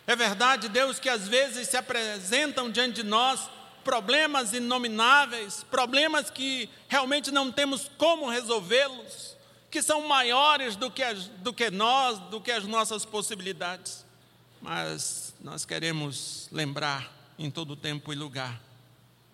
É 0.06 0.16
verdade, 0.16 0.70
Deus, 0.70 1.00
que 1.00 1.10
às 1.10 1.28
vezes 1.28 1.70
se 1.70 1.76
apresentam 1.76 2.70
diante 2.70 3.02
de 3.02 3.04
nós 3.04 3.50
problemas 3.84 4.54
inomináveis, 4.54 5.66
problemas 5.72 6.30
que 6.30 6.70
realmente 6.88 7.32
não 7.32 7.52
temos 7.52 7.90
como 7.98 8.30
resolvê-los, 8.30 9.35
que 9.76 9.82
são 9.82 10.08
maiores 10.08 10.78
do 10.78 10.90
que, 10.90 11.04
as, 11.04 11.28
do 11.28 11.52
que 11.52 11.70
nós, 11.70 12.18
do 12.30 12.40
que 12.40 12.50
as 12.50 12.64
nossas 12.64 13.04
possibilidades. 13.04 14.06
Mas 14.62 15.36
nós 15.42 15.66
queremos 15.66 16.48
lembrar 16.50 17.14
em 17.38 17.52
todo 17.52 17.76
tempo 17.76 18.14
e 18.14 18.16
lugar 18.16 18.62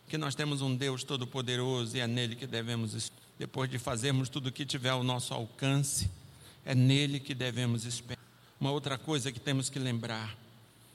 que 0.10 0.18
nós 0.18 0.34
temos 0.34 0.64
um 0.64 0.76
Deus 0.76 1.04
todo-poderoso 1.04 1.96
e 1.96 2.00
é 2.00 2.08
nele 2.08 2.36
que 2.36 2.48
devemos, 2.48 3.12
depois 3.38 3.70
de 3.70 3.78
fazermos 3.78 4.30
tudo 4.30 4.50
o 4.50 4.52
que 4.52 4.66
tiver 4.66 4.90
ao 4.90 5.04
nosso 5.04 5.32
alcance, 5.32 6.10
é 6.66 6.74
nele 6.74 7.20
que 7.20 7.36
devemos 7.36 7.86
esperar. 7.86 8.26
Uma 8.60 8.72
outra 8.72 8.98
coisa 8.98 9.32
que 9.32 9.40
temos 9.40 9.70
que 9.70 9.78
lembrar 9.78 10.36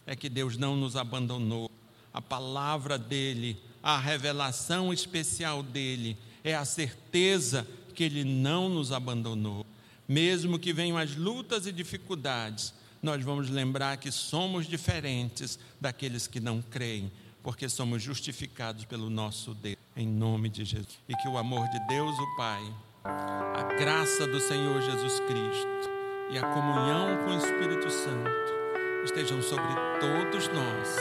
é 0.08 0.16
que 0.16 0.28
Deus 0.28 0.56
não 0.56 0.74
nos 0.74 0.96
abandonou 0.96 1.70
a 2.12 2.20
palavra 2.20 2.98
dele, 2.98 3.62
a 3.80 3.96
revelação 3.96 4.92
especial 4.92 5.62
dele, 5.62 6.18
é 6.42 6.52
a 6.52 6.64
certeza 6.64 7.64
que 7.96 8.04
ele 8.04 8.22
não 8.22 8.68
nos 8.68 8.92
abandonou. 8.92 9.66
Mesmo 10.06 10.58
que 10.58 10.72
venham 10.72 10.96
as 10.96 11.16
lutas 11.16 11.66
e 11.66 11.72
dificuldades, 11.72 12.72
nós 13.02 13.24
vamos 13.24 13.50
lembrar 13.50 13.96
que 13.96 14.12
somos 14.12 14.66
diferentes 14.66 15.58
daqueles 15.80 16.26
que 16.26 16.38
não 16.38 16.62
creem, 16.62 17.10
porque 17.42 17.68
somos 17.68 18.02
justificados 18.02 18.84
pelo 18.84 19.10
nosso 19.10 19.54
Deus, 19.54 19.78
em 19.96 20.06
nome 20.06 20.48
de 20.48 20.64
Jesus. 20.64 20.98
E 21.08 21.16
que 21.16 21.28
o 21.28 21.38
amor 21.38 21.66
de 21.68 21.78
Deus, 21.88 22.16
o 22.16 22.36
Pai, 22.36 22.62
a 23.04 23.62
graça 23.78 24.26
do 24.26 24.38
Senhor 24.38 24.80
Jesus 24.82 25.20
Cristo 25.20 25.90
e 26.30 26.38
a 26.38 26.42
comunhão 26.42 27.24
com 27.24 27.30
o 27.30 27.38
Espírito 27.38 27.90
Santo 27.90 28.30
estejam 29.04 29.40
sobre 29.40 29.72
todos 30.00 30.48
nós 30.48 30.96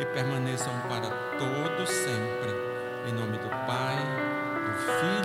e 0.00 0.06
permaneçam 0.06 0.72
para 0.88 1.08
todo 1.38 1.86
sempre. 1.86 2.52
Em 3.08 3.12
nome 3.12 3.38
do 3.38 3.48
Pai, 3.66 3.96
do 4.64 4.72
Filho, 4.98 5.23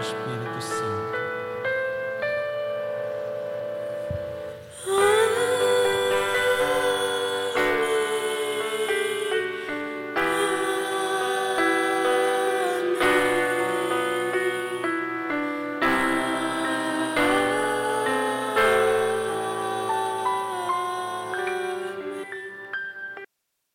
Espírito 0.00 0.60
Santo. 0.60 1.07